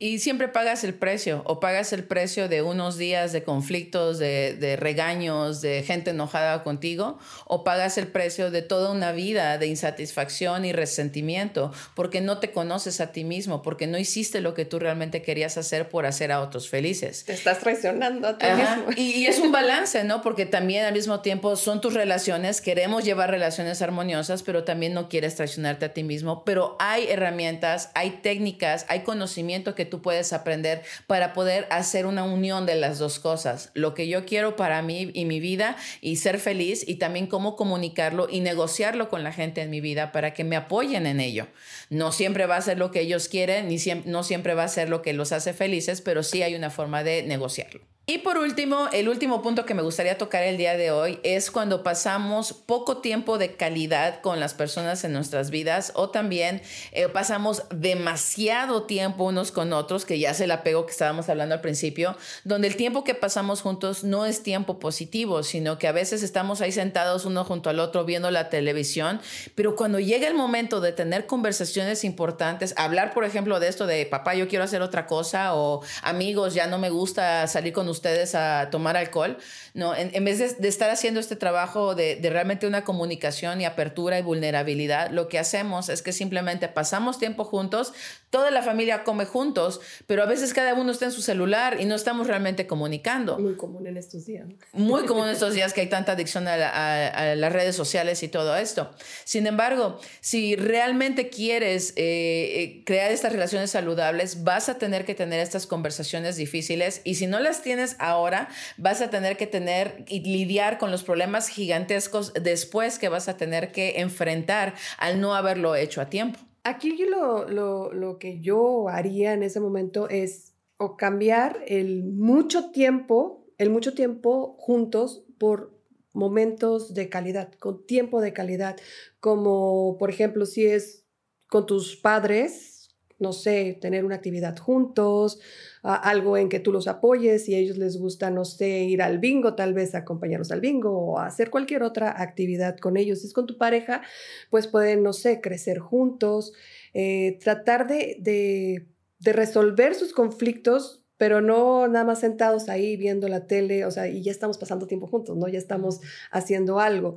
Y 0.00 0.20
siempre 0.20 0.46
pagas 0.46 0.84
el 0.84 0.94
precio, 0.94 1.42
o 1.44 1.58
pagas 1.58 1.92
el 1.92 2.04
precio 2.04 2.48
de 2.48 2.62
unos 2.62 2.98
días 2.98 3.32
de 3.32 3.42
conflictos, 3.42 4.20
de, 4.20 4.76
regaños, 4.78 5.60
de 5.60 5.82
gente 5.82 6.10
enojada 6.10 6.62
contigo, 6.62 7.18
o 7.46 7.64
pagas 7.64 7.98
el 7.98 8.06
precio 8.06 8.52
de 8.52 8.62
toda 8.62 8.92
una 8.92 9.10
vida 9.10 9.58
de 9.58 9.66
insatisfacción 9.66 10.64
y 10.64 10.72
resentimiento, 10.72 11.72
porque 11.96 12.20
no 12.20 12.38
te 12.38 12.52
conoces 12.52 13.00
a 13.00 13.10
ti 13.10 13.24
mismo, 13.24 13.60
porque 13.60 13.88
no 13.88 13.98
hiciste 13.98 14.40
lo 14.40 14.54
que 14.54 14.64
tú 14.64 14.78
realmente 14.78 15.20
querías 15.20 15.58
hacer 15.58 15.88
por 15.88 16.06
hacer 16.06 16.30
a 16.30 16.42
otros 16.42 16.68
felices. 16.68 17.24
Te 17.24 17.32
estás 17.32 17.58
traicionando 17.58 18.28
a 18.28 18.38
ti 18.38 18.46
mismo. 18.46 18.92
Y, 18.94 19.22
y, 19.22 19.26
es 19.26 19.40
un 19.40 19.50
balance, 19.50 20.04
¿no? 20.04 20.22
Porque 20.22 20.46
también 20.46 20.84
al 20.84 20.92
mismo 20.92 21.22
tiempo 21.22 21.56
son 21.56 21.80
tus 21.80 21.94
relaciones, 21.94 22.60
queremos 22.60 23.04
llevar 23.04 23.32
relaciones 23.32 23.82
armoniosas, 23.82 24.44
pero 24.44 24.62
también 24.62 24.94
no 24.94 25.08
quieres 25.08 25.34
traicionarte 25.34 25.86
a 25.86 25.92
ti 25.92 26.04
mismo, 26.04 26.44
pero 26.44 26.76
hay 26.78 27.08
herramientas, 27.08 27.90
hay 27.96 28.20
técnicas, 28.22 28.86
hay 28.88 29.00
conocimiento 29.00 29.74
que 29.74 29.87
tú 29.88 30.00
puedes 30.00 30.32
aprender 30.32 30.82
para 31.08 31.32
poder 31.32 31.66
hacer 31.70 32.06
una 32.06 32.22
unión 32.22 32.64
de 32.64 32.76
las 32.76 32.98
dos 32.98 33.18
cosas, 33.18 33.70
lo 33.74 33.94
que 33.94 34.06
yo 34.06 34.24
quiero 34.24 34.54
para 34.54 34.80
mí 34.82 35.10
y 35.12 35.24
mi 35.24 35.40
vida 35.40 35.76
y 36.00 36.16
ser 36.16 36.38
feliz 36.38 36.84
y 36.86 36.96
también 36.96 37.26
cómo 37.26 37.56
comunicarlo 37.56 38.28
y 38.30 38.40
negociarlo 38.40 39.08
con 39.08 39.24
la 39.24 39.32
gente 39.32 39.62
en 39.62 39.70
mi 39.70 39.80
vida 39.80 40.12
para 40.12 40.32
que 40.32 40.44
me 40.44 40.56
apoyen 40.56 41.06
en 41.06 41.20
ello. 41.20 41.48
No 41.90 42.12
siempre 42.12 42.46
va 42.46 42.56
a 42.56 42.62
ser 42.62 42.78
lo 42.78 42.90
que 42.90 43.00
ellos 43.00 43.28
quieren, 43.28 43.68
ni 43.68 43.78
no 44.04 44.22
siempre 44.22 44.54
va 44.54 44.64
a 44.64 44.68
ser 44.68 44.88
lo 44.88 45.02
que 45.02 45.12
los 45.12 45.32
hace 45.32 45.52
felices, 45.52 46.00
pero 46.00 46.22
sí 46.22 46.42
hay 46.42 46.54
una 46.54 46.70
forma 46.70 47.02
de 47.02 47.22
negociarlo. 47.22 47.97
Y 48.10 48.16
por 48.16 48.38
último, 48.38 48.88
el 48.94 49.06
último 49.10 49.42
punto 49.42 49.66
que 49.66 49.74
me 49.74 49.82
gustaría 49.82 50.16
tocar 50.16 50.42
el 50.42 50.56
día 50.56 50.78
de 50.78 50.90
hoy 50.90 51.20
es 51.24 51.50
cuando 51.50 51.82
pasamos 51.82 52.54
poco 52.54 53.02
tiempo 53.02 53.36
de 53.36 53.54
calidad 53.54 54.22
con 54.22 54.40
las 54.40 54.54
personas 54.54 55.04
en 55.04 55.12
nuestras 55.12 55.50
vidas 55.50 55.92
o 55.94 56.08
también 56.08 56.62
eh, 56.92 57.10
pasamos 57.10 57.64
demasiado 57.68 58.84
tiempo 58.84 59.24
unos 59.24 59.52
con 59.52 59.74
otros, 59.74 60.06
que 60.06 60.18
ya 60.18 60.32
se 60.32 60.46
la 60.46 60.62
pego 60.62 60.86
que 60.86 60.92
estábamos 60.92 61.28
hablando 61.28 61.54
al 61.54 61.60
principio, 61.60 62.16
donde 62.44 62.68
el 62.68 62.76
tiempo 62.76 63.04
que 63.04 63.14
pasamos 63.14 63.60
juntos 63.60 64.04
no 64.04 64.24
es 64.24 64.42
tiempo 64.42 64.78
positivo, 64.78 65.42
sino 65.42 65.78
que 65.78 65.86
a 65.86 65.92
veces 65.92 66.22
estamos 66.22 66.62
ahí 66.62 66.72
sentados 66.72 67.26
uno 67.26 67.44
junto 67.44 67.68
al 67.68 67.78
otro 67.78 68.06
viendo 68.06 68.30
la 68.30 68.48
televisión, 68.48 69.20
pero 69.54 69.76
cuando 69.76 70.00
llega 70.00 70.28
el 70.28 70.34
momento 70.34 70.80
de 70.80 70.92
tener 70.92 71.26
conversaciones 71.26 72.04
importantes, 72.04 72.72
hablar 72.78 73.12
por 73.12 73.26
ejemplo 73.26 73.60
de 73.60 73.68
esto 73.68 73.86
de 73.86 74.06
papá, 74.06 74.34
yo 74.34 74.48
quiero 74.48 74.64
hacer 74.64 74.80
otra 74.80 75.06
cosa 75.06 75.54
o 75.54 75.82
amigos, 76.00 76.54
ya 76.54 76.68
no 76.68 76.78
me 76.78 76.88
gusta 76.88 77.46
salir 77.48 77.74
con 77.74 77.86
ustedes, 77.86 77.97
ustedes 77.98 78.34
a 78.34 78.68
tomar 78.70 78.96
alcohol, 78.96 79.36
¿no? 79.74 79.94
En, 79.94 80.24
vez 80.24 80.58
de, 80.58 80.68
estar 80.68 80.90
haciendo 80.90 81.20
este 81.20 81.36
trabajo 81.36 81.94
de, 81.94 82.16
de, 82.16 82.30
realmente 82.30 82.66
una 82.66 82.84
comunicación 82.84 83.60
y 83.60 83.64
apertura 83.64 84.18
y 84.18 84.22
vulnerabilidad, 84.22 85.10
lo 85.10 85.28
que 85.28 85.38
hacemos 85.38 85.88
es 85.88 86.02
que 86.02 86.12
simplemente 86.12 86.68
pasamos 86.68 87.18
tiempo 87.18 87.44
juntos, 87.44 87.92
toda 88.30 88.50
la 88.50 88.62
familia 88.62 89.04
come 89.04 89.24
juntos, 89.24 89.80
pero 90.06 90.22
a 90.22 90.26
veces 90.26 90.52
cada 90.52 90.74
uno 90.74 90.92
está 90.92 91.06
en 91.06 91.12
su 91.12 91.22
celular 91.22 91.80
y 91.80 91.84
no 91.86 91.94
estamos 91.94 92.26
realmente 92.26 92.66
comunicando. 92.66 93.38
Muy 93.38 93.56
común 93.56 93.86
en 93.86 93.96
estos 93.96 94.26
días. 94.26 94.46
Muy 94.72 95.04
común 95.06 95.24
en 95.24 95.32
estos 95.32 95.54
días 95.54 95.72
que 95.72 95.80
hay 95.80 95.88
tanta 95.88 96.12
adicción 96.12 96.46
a, 96.48 97.34
las 97.34 97.52
redes 97.52 97.74
sociales 97.74 98.22
y 98.22 98.28
todo 98.28 98.56
esto. 98.56 98.90
Sin 99.24 99.46
embargo, 99.46 99.98
si 100.20 100.56
realmente 100.56 101.28
quieres 101.30 101.94
eh, 101.96 102.62
eh, 102.62 102.82
crear 102.84 103.10
estas 103.10 103.32
relaciones 103.32 103.70
saludables, 103.70 104.44
vas 104.44 104.68
a 104.68 104.78
tener 104.78 105.04
que 105.04 105.14
tener 105.14 105.40
estas 105.40 105.66
conversaciones 105.66 106.36
difíciles 106.36 107.00
y 107.04 107.14
si 107.14 107.26
no 107.26 107.40
las 107.40 107.62
tienes 107.62 107.87
ahora, 107.98 108.48
vas 108.76 109.00
a 109.00 109.10
tener 109.10 109.36
que 109.36 109.46
tener 109.46 110.04
y 110.08 110.20
lidiar 110.20 110.78
con 110.78 110.90
los 110.90 111.02
problemas 111.02 111.48
gigantescos 111.48 112.32
después 112.34 112.98
que 112.98 113.08
vas 113.08 113.28
a 113.28 113.36
tener 113.36 113.72
que 113.72 114.00
enfrentar 114.00 114.74
al 114.98 115.20
no 115.20 115.34
haberlo 115.34 115.74
hecho 115.74 116.00
a 116.00 116.10
tiempo. 116.10 116.38
Aquí 116.64 116.96
lo, 117.04 117.48
lo, 117.48 117.92
lo, 117.92 118.18
que 118.18 118.40
yo 118.40 118.88
haría 118.88 119.32
en 119.32 119.42
ese 119.42 119.60
momento 119.60 120.08
es 120.08 120.54
o 120.76 120.96
cambiar 120.96 121.62
el 121.66 122.04
mucho 122.04 122.70
tiempo, 122.70 123.46
el 123.58 123.70
mucho 123.70 123.94
tiempo 123.94 124.56
juntos 124.58 125.24
por 125.38 125.78
momentos 126.12 126.94
de 126.94 127.08
calidad, 127.08 127.52
con 127.58 127.86
tiempo 127.86 128.20
de 128.20 128.32
calidad, 128.32 128.76
como 129.20 129.96
por 129.98 130.10
ejemplo 130.10 130.46
si 130.46 130.66
es 130.66 131.06
con 131.48 131.66
tus 131.66 131.96
padres, 131.96 132.77
no 133.18 133.32
sé, 133.32 133.76
tener 133.80 134.04
una 134.04 134.16
actividad 134.16 134.56
juntos, 134.58 135.40
algo 135.82 136.36
en 136.36 136.48
que 136.48 136.60
tú 136.60 136.72
los 136.72 136.88
apoyes 136.88 137.48
y 137.48 137.54
a 137.54 137.58
ellos 137.58 137.76
les 137.78 137.98
gusta, 137.98 138.30
no 138.30 138.44
sé, 138.44 138.84
ir 138.84 139.02
al 139.02 139.18
bingo, 139.18 139.54
tal 139.54 139.74
vez 139.74 139.94
acompañarlos 139.94 140.50
al 140.50 140.60
bingo 140.60 140.90
o 140.90 141.18
hacer 141.18 141.50
cualquier 141.50 141.82
otra 141.82 142.20
actividad 142.22 142.76
con 142.78 142.96
ellos. 142.96 143.20
Si 143.20 143.26
es 143.28 143.32
con 143.32 143.46
tu 143.46 143.56
pareja, 143.58 144.02
pues 144.50 144.66
pueden, 144.66 145.02
no 145.02 145.12
sé, 145.12 145.40
crecer 145.40 145.78
juntos, 145.78 146.52
eh, 146.94 147.38
tratar 147.42 147.86
de, 147.86 148.16
de, 148.20 148.86
de 149.18 149.32
resolver 149.32 149.94
sus 149.94 150.12
conflictos 150.12 151.02
pero 151.18 151.40
no 151.40 151.88
nada 151.88 152.04
más 152.04 152.20
sentados 152.20 152.68
ahí 152.68 152.96
viendo 152.96 153.28
la 153.28 153.46
tele, 153.46 153.84
o 153.84 153.90
sea, 153.90 154.06
y 154.08 154.22
ya 154.22 154.30
estamos 154.30 154.56
pasando 154.56 154.86
tiempo 154.86 155.08
juntos, 155.08 155.36
¿no? 155.36 155.48
Ya 155.48 155.58
estamos 155.58 156.00
haciendo 156.30 156.78
algo. 156.78 157.16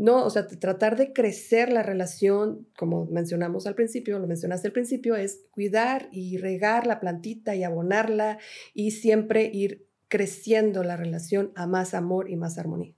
No, 0.00 0.24
o 0.24 0.30
sea, 0.30 0.46
tratar 0.46 0.96
de 0.96 1.12
crecer 1.12 1.70
la 1.70 1.82
relación, 1.82 2.66
como 2.78 3.04
mencionamos 3.04 3.66
al 3.66 3.74
principio, 3.74 4.18
lo 4.18 4.26
mencionaste 4.26 4.68
al 4.68 4.72
principio, 4.72 5.14
es 5.14 5.42
cuidar 5.50 6.08
y 6.10 6.38
regar 6.38 6.86
la 6.86 7.00
plantita 7.00 7.54
y 7.54 7.64
abonarla 7.64 8.38
y 8.72 8.92
siempre 8.92 9.50
ir 9.52 9.86
creciendo 10.08 10.84
la 10.84 10.96
relación 10.96 11.52
a 11.54 11.66
más 11.66 11.92
amor 11.92 12.30
y 12.30 12.36
más 12.36 12.56
armonía. 12.56 12.94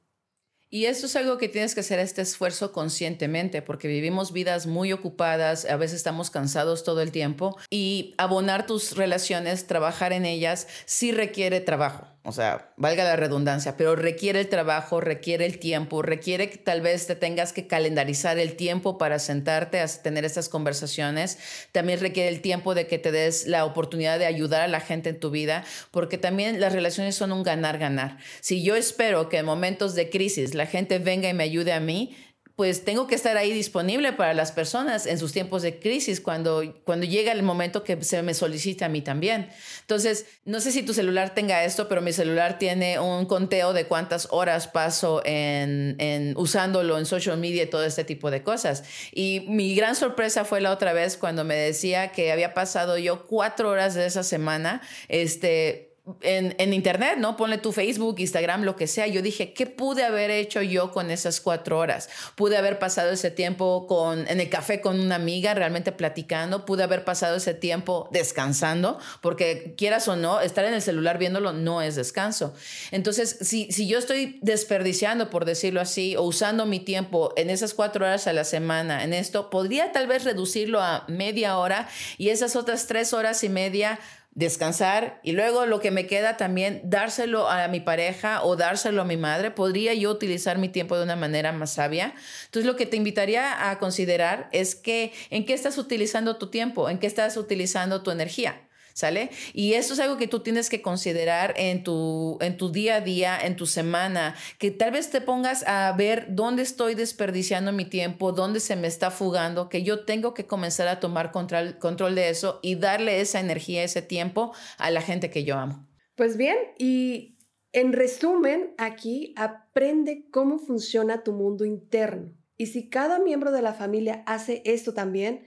Y 0.70 0.84
eso 0.84 1.06
es 1.06 1.16
algo 1.16 1.38
que 1.38 1.48
tienes 1.48 1.74
que 1.74 1.80
hacer 1.80 1.98
este 1.98 2.22
esfuerzo 2.22 2.70
conscientemente, 2.70 3.62
porque 3.62 3.88
vivimos 3.88 4.32
vidas 4.32 4.68
muy 4.68 4.92
ocupadas, 4.92 5.64
a 5.64 5.76
veces 5.76 5.96
estamos 5.96 6.30
cansados 6.30 6.84
todo 6.84 7.00
el 7.02 7.10
tiempo 7.10 7.58
y 7.68 8.14
abonar 8.16 8.64
tus 8.64 8.96
relaciones, 8.96 9.66
trabajar 9.66 10.12
en 10.12 10.24
ellas, 10.24 10.68
sí 10.86 11.10
requiere 11.10 11.60
trabajo 11.60 12.11
o 12.24 12.30
sea, 12.30 12.72
valga 12.76 13.02
la 13.02 13.16
redundancia, 13.16 13.76
pero 13.76 13.96
requiere 13.96 14.38
el 14.40 14.48
trabajo, 14.48 15.00
requiere 15.00 15.44
el 15.44 15.58
tiempo, 15.58 16.02
requiere 16.02 16.50
que 16.50 16.56
tal 16.56 16.80
vez 16.80 17.08
te 17.08 17.16
tengas 17.16 17.52
que 17.52 17.66
calendarizar 17.66 18.38
el 18.38 18.54
tiempo 18.54 18.96
para 18.96 19.18
sentarte 19.18 19.80
a 19.80 19.88
tener 19.88 20.24
estas 20.24 20.48
conversaciones. 20.48 21.38
También 21.72 21.98
requiere 21.98 22.28
el 22.28 22.40
tiempo 22.40 22.76
de 22.76 22.86
que 22.86 22.98
te 22.98 23.10
des 23.10 23.48
la 23.48 23.64
oportunidad 23.64 24.20
de 24.20 24.26
ayudar 24.26 24.62
a 24.62 24.68
la 24.68 24.80
gente 24.80 25.10
en 25.10 25.18
tu 25.18 25.30
vida, 25.30 25.64
porque 25.90 26.16
también 26.16 26.60
las 26.60 26.72
relaciones 26.72 27.16
son 27.16 27.32
un 27.32 27.42
ganar-ganar. 27.42 28.18
Si 28.40 28.62
yo 28.62 28.76
espero 28.76 29.28
que 29.28 29.38
en 29.38 29.46
momentos 29.46 29.96
de 29.96 30.08
crisis 30.08 30.54
la 30.54 30.66
gente 30.66 31.00
venga 31.00 31.28
y 31.28 31.34
me 31.34 31.42
ayude 31.42 31.72
a 31.72 31.80
mí, 31.80 32.16
pues 32.62 32.84
tengo 32.84 33.08
que 33.08 33.16
estar 33.16 33.36
ahí 33.36 33.52
disponible 33.52 34.12
para 34.12 34.34
las 34.34 34.52
personas 34.52 35.06
en 35.06 35.18
sus 35.18 35.32
tiempos 35.32 35.62
de 35.62 35.80
crisis 35.80 36.20
cuando, 36.20 36.62
cuando 36.84 37.06
llega 37.06 37.32
el 37.32 37.42
momento 37.42 37.82
que 37.82 38.00
se 38.04 38.22
me 38.22 38.34
solicita 38.34 38.86
a 38.86 38.88
mí 38.88 39.02
también. 39.02 39.48
Entonces, 39.80 40.26
no 40.44 40.60
sé 40.60 40.70
si 40.70 40.84
tu 40.84 40.94
celular 40.94 41.34
tenga 41.34 41.64
esto, 41.64 41.88
pero 41.88 42.00
mi 42.02 42.12
celular 42.12 42.60
tiene 42.60 43.00
un 43.00 43.26
conteo 43.26 43.72
de 43.72 43.86
cuántas 43.86 44.28
horas 44.30 44.68
paso 44.68 45.22
en, 45.24 45.96
en 45.98 46.36
usándolo 46.36 46.98
en 46.98 47.04
social 47.04 47.36
media 47.36 47.64
y 47.64 47.66
todo 47.66 47.82
este 47.84 48.04
tipo 48.04 48.30
de 48.30 48.44
cosas. 48.44 48.84
Y 49.10 49.44
mi 49.48 49.74
gran 49.74 49.96
sorpresa 49.96 50.44
fue 50.44 50.60
la 50.60 50.70
otra 50.70 50.92
vez 50.92 51.16
cuando 51.16 51.42
me 51.42 51.56
decía 51.56 52.12
que 52.12 52.30
había 52.30 52.54
pasado 52.54 52.96
yo 52.96 53.26
cuatro 53.26 53.70
horas 53.70 53.94
de 53.94 54.06
esa 54.06 54.22
semana, 54.22 54.82
este 55.08 55.91
en, 56.22 56.72
internet, 56.72 57.14
¿no? 57.18 57.36
Ponle 57.36 57.58
tu 57.58 57.70
Facebook, 57.70 58.16
Instagram, 58.18 58.64
lo 58.64 58.74
que 58.74 58.88
sea. 58.88 59.06
Yo 59.06 59.22
dije, 59.22 59.52
¿qué 59.52 59.66
pude 59.66 60.02
haber 60.02 60.30
hecho 60.30 60.60
yo 60.60 60.90
con 60.90 61.12
esas 61.12 61.40
cuatro 61.40 61.78
horas? 61.78 62.08
Pude 62.34 62.56
haber 62.56 62.80
pasado 62.80 63.10
ese 63.12 63.30
tiempo 63.30 63.86
con, 63.86 64.26
en 64.26 64.40
el 64.40 64.50
café 64.50 64.80
con 64.80 64.98
una 64.98 65.14
amiga, 65.14 65.54
realmente 65.54 65.92
platicando. 65.92 66.64
Pude 66.64 66.82
haber 66.82 67.04
pasado 67.04 67.36
ese 67.36 67.54
tiempo 67.54 68.08
descansando, 68.10 68.98
porque 69.20 69.74
quieras 69.76 70.08
o 70.08 70.16
no, 70.16 70.40
estar 70.40 70.64
en 70.64 70.74
el 70.74 70.82
celular 70.82 71.18
viéndolo 71.18 71.52
no 71.52 71.82
es 71.82 71.94
descanso. 71.94 72.52
Entonces, 72.90 73.38
si, 73.40 73.70
si 73.70 73.86
yo 73.86 73.98
estoy 73.98 74.40
desperdiciando, 74.42 75.30
por 75.30 75.44
decirlo 75.44 75.80
así, 75.80 76.16
o 76.16 76.22
usando 76.22 76.66
mi 76.66 76.80
tiempo 76.80 77.32
en 77.36 77.48
esas 77.48 77.74
cuatro 77.74 78.04
horas 78.04 78.26
a 78.26 78.32
la 78.32 78.44
semana 78.44 79.04
en 79.04 79.14
esto, 79.14 79.50
podría 79.50 79.92
tal 79.92 80.08
vez 80.08 80.24
reducirlo 80.24 80.80
a 80.80 81.04
media 81.06 81.58
hora 81.58 81.88
y 82.18 82.30
esas 82.30 82.56
otras 82.56 82.88
tres 82.88 83.12
horas 83.12 83.44
y 83.44 83.48
media 83.48 84.00
descansar 84.34 85.20
y 85.22 85.32
luego 85.32 85.66
lo 85.66 85.80
que 85.80 85.90
me 85.90 86.06
queda 86.06 86.36
también 86.36 86.80
dárselo 86.84 87.50
a 87.50 87.68
mi 87.68 87.80
pareja 87.80 88.42
o 88.42 88.56
dárselo 88.56 89.02
a 89.02 89.04
mi 89.04 89.16
madre, 89.16 89.50
podría 89.50 89.92
yo 89.94 90.10
utilizar 90.10 90.58
mi 90.58 90.68
tiempo 90.68 90.96
de 90.96 91.04
una 91.04 91.16
manera 91.16 91.52
más 91.52 91.74
sabia. 91.74 92.14
Entonces 92.46 92.66
lo 92.66 92.76
que 92.76 92.86
te 92.86 92.96
invitaría 92.96 93.70
a 93.70 93.78
considerar 93.78 94.48
es 94.52 94.74
que 94.74 95.12
en 95.30 95.44
qué 95.44 95.52
estás 95.52 95.76
utilizando 95.76 96.36
tu 96.36 96.48
tiempo, 96.48 96.88
en 96.88 96.98
qué 96.98 97.06
estás 97.06 97.36
utilizando 97.36 98.02
tu 98.02 98.10
energía. 98.10 98.68
¿Sale? 98.94 99.30
Y 99.52 99.74
eso 99.74 99.94
es 99.94 100.00
algo 100.00 100.16
que 100.16 100.28
tú 100.28 100.40
tienes 100.40 100.68
que 100.68 100.82
considerar 100.82 101.54
en 101.56 101.82
tu, 101.82 102.38
en 102.40 102.56
tu 102.56 102.70
día 102.70 102.96
a 102.96 103.00
día, 103.00 103.38
en 103.40 103.56
tu 103.56 103.66
semana, 103.66 104.34
que 104.58 104.70
tal 104.70 104.92
vez 104.92 105.10
te 105.10 105.20
pongas 105.20 105.64
a 105.66 105.92
ver 105.92 106.26
dónde 106.30 106.62
estoy 106.62 106.94
desperdiciando 106.94 107.72
mi 107.72 107.84
tiempo, 107.84 108.32
dónde 108.32 108.60
se 108.60 108.76
me 108.76 108.88
está 108.88 109.10
fugando, 109.10 109.68
que 109.68 109.82
yo 109.82 110.04
tengo 110.04 110.34
que 110.34 110.46
comenzar 110.46 110.88
a 110.88 111.00
tomar 111.00 111.32
control, 111.32 111.78
control 111.78 112.14
de 112.14 112.28
eso 112.28 112.60
y 112.62 112.76
darle 112.76 113.20
esa 113.20 113.40
energía, 113.40 113.82
ese 113.82 114.02
tiempo 114.02 114.52
a 114.78 114.90
la 114.90 115.00
gente 115.00 115.30
que 115.30 115.44
yo 115.44 115.56
amo. 115.56 115.88
Pues 116.14 116.36
bien, 116.36 116.56
y 116.78 117.38
en 117.72 117.94
resumen, 117.94 118.74
aquí 118.76 119.32
aprende 119.36 120.26
cómo 120.30 120.58
funciona 120.58 121.22
tu 121.22 121.32
mundo 121.32 121.64
interno. 121.64 122.34
Y 122.58 122.66
si 122.66 122.90
cada 122.90 123.18
miembro 123.18 123.50
de 123.50 123.62
la 123.62 123.72
familia 123.72 124.22
hace 124.26 124.62
esto 124.66 124.92
también, 124.92 125.46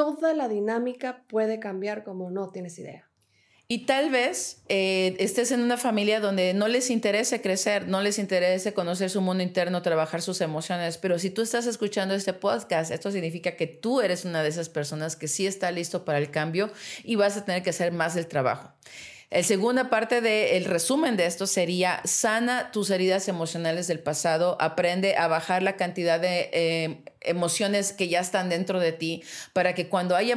toda 0.00 0.32
la 0.32 0.48
dinámica 0.48 1.24
puede 1.28 1.60
cambiar 1.60 2.04
como 2.04 2.30
no 2.30 2.48
tienes 2.48 2.78
idea. 2.78 3.06
Y 3.68 3.84
tal 3.84 4.08
vez 4.08 4.62
eh, 4.70 5.14
estés 5.18 5.52
en 5.52 5.60
una 5.60 5.76
familia 5.76 6.20
donde 6.20 6.54
no 6.54 6.68
les 6.68 6.88
interese 6.88 7.42
crecer, 7.42 7.86
no 7.86 8.00
les 8.00 8.18
interese 8.18 8.72
conocer 8.72 9.10
su 9.10 9.20
mundo 9.20 9.42
interno, 9.42 9.82
trabajar 9.82 10.22
sus 10.22 10.40
emociones, 10.40 10.96
pero 10.96 11.18
si 11.18 11.28
tú 11.28 11.42
estás 11.42 11.66
escuchando 11.66 12.14
este 12.14 12.32
podcast, 12.32 12.90
esto 12.90 13.10
significa 13.10 13.56
que 13.56 13.66
tú 13.66 14.00
eres 14.00 14.24
una 14.24 14.42
de 14.42 14.48
esas 14.48 14.70
personas 14.70 15.16
que 15.16 15.28
sí 15.28 15.46
está 15.46 15.70
listo 15.70 16.06
para 16.06 16.16
el 16.16 16.30
cambio 16.30 16.70
y 17.04 17.16
vas 17.16 17.36
a 17.36 17.44
tener 17.44 17.62
que 17.62 17.70
hacer 17.70 17.92
más 17.92 18.14
del 18.14 18.26
trabajo. 18.26 18.72
La 19.30 19.44
segunda 19.44 19.90
parte 19.90 20.20
del 20.20 20.64
resumen 20.64 21.16
de 21.16 21.26
esto 21.26 21.46
sería 21.46 22.00
sana 22.04 22.72
tus 22.72 22.90
heridas 22.90 23.28
emocionales 23.28 23.86
del 23.86 24.00
pasado, 24.00 24.56
aprende 24.60 25.14
a 25.16 25.28
bajar 25.28 25.62
la 25.62 25.76
cantidad 25.76 26.18
de 26.18 26.50
eh, 26.52 27.04
emociones 27.20 27.92
que 27.92 28.08
ya 28.08 28.18
están 28.18 28.48
dentro 28.48 28.80
de 28.80 28.90
ti 28.90 29.22
para 29.52 29.72
que 29.74 29.88
cuando 29.88 30.16
haya... 30.16 30.34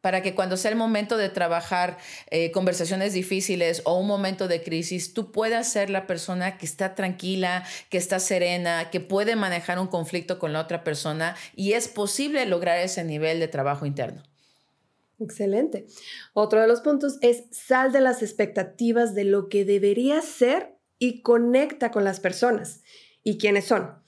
para 0.00 0.20
que 0.20 0.34
cuando 0.34 0.56
sea 0.56 0.72
el 0.72 0.76
momento 0.76 1.16
de 1.16 1.28
trabajar 1.28 1.98
eh, 2.30 2.50
conversaciones 2.50 3.12
difíciles 3.12 3.82
o 3.84 4.00
un 4.00 4.08
momento 4.08 4.48
de 4.48 4.64
crisis, 4.64 5.14
tú 5.14 5.30
puedas 5.30 5.70
ser 5.70 5.90
la 5.90 6.08
persona 6.08 6.58
que 6.58 6.66
está 6.66 6.96
tranquila, 6.96 7.64
que 7.88 7.98
está 7.98 8.18
serena, 8.18 8.90
que 8.90 8.98
puede 8.98 9.36
manejar 9.36 9.78
un 9.78 9.86
conflicto 9.86 10.40
con 10.40 10.52
la 10.52 10.60
otra 10.60 10.82
persona 10.82 11.36
y 11.54 11.74
es 11.74 11.86
posible 11.86 12.46
lograr 12.46 12.78
ese 12.78 13.04
nivel 13.04 13.38
de 13.38 13.46
trabajo 13.46 13.86
interno. 13.86 14.29
Excelente. 15.20 15.86
Otro 16.32 16.60
de 16.60 16.66
los 16.66 16.80
puntos 16.80 17.18
es 17.20 17.44
sal 17.50 17.92
de 17.92 18.00
las 18.00 18.22
expectativas 18.22 19.14
de 19.14 19.24
lo 19.24 19.48
que 19.48 19.64
debería 19.64 20.20
ser 20.22 20.76
y 20.98 21.22
conecta 21.22 21.90
con 21.90 22.04
las 22.04 22.20
personas 22.20 22.82
y 23.22 23.38
quiénes 23.38 23.66
son. 23.66 24.00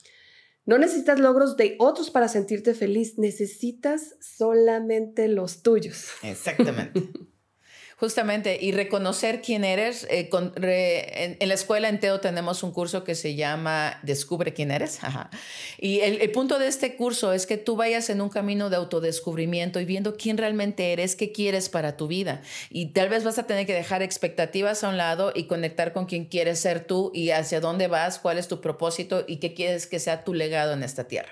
No 0.65 0.77
necesitas 0.77 1.19
logros 1.19 1.57
de 1.57 1.75
otros 1.79 2.09
para 2.09 2.27
sentirte 2.27 2.73
feliz, 2.73 3.17
necesitas 3.17 4.15
solamente 4.21 5.27
los 5.27 5.61
tuyos. 5.61 6.07
Exactamente. 6.23 7.01
Justamente, 7.97 8.57
y 8.59 8.71
reconocer 8.71 9.41
quién 9.41 9.63
eres. 9.63 10.05
Eh, 10.09 10.29
en, 11.39 11.47
la 11.47 11.53
escuela 11.53 11.89
en 11.89 11.99
Teo 11.99 12.19
tenemos 12.19 12.63
un 12.63 12.71
curso 12.71 13.03
que 13.03 13.15
se 13.15 13.35
llama 13.35 13.99
Descubre 14.03 14.53
quién 14.53 14.71
eres. 14.71 14.99
Y 15.77 15.99
el, 16.01 16.21
el, 16.21 16.31
punto 16.31 16.59
de 16.59 16.67
este 16.67 16.95
curso 16.95 17.33
es 17.33 17.45
que 17.45 17.57
tú 17.57 17.75
vayas 17.75 18.09
en 18.09 18.21
un 18.21 18.29
camino 18.29 18.69
de 18.69 18.75
autodescubrimiento 18.75 19.79
y 19.79 19.85
viendo 19.85 20.17
quién 20.17 20.37
realmente 20.37 20.91
eres, 20.91 21.15
qué 21.15 21.31
quieres 21.31 21.69
para 21.69 21.95
tu 21.95 22.07
vida. 22.07 22.41
Y 22.69 22.87
tal 22.87 23.09
vez 23.09 23.23
vas 23.23 23.37
a 23.37 23.47
tener 23.47 23.65
que 23.65 23.73
dejar 23.73 24.01
expectativas 24.01 24.83
a 24.83 24.89
un 24.89 24.97
lado 24.97 25.31
y 25.35 25.45
conectar 25.45 25.93
con 25.93 26.05
quién 26.05 26.25
quieres 26.25 26.59
ser 26.59 26.85
tú 26.85 27.11
y 27.13 27.29
hacia 27.29 27.59
dónde 27.59 27.87
vas, 27.87 28.19
cuál 28.19 28.37
es 28.37 28.47
tu 28.47 28.59
propósito 28.61 29.23
y 29.27 29.37
qué 29.37 29.53
quieres 29.53 29.87
que 29.87 29.99
sea 29.99 30.23
tu 30.23 30.33
legado 30.33 30.73
en 30.73 30.83
esta 30.83 31.07
tierra. 31.07 31.31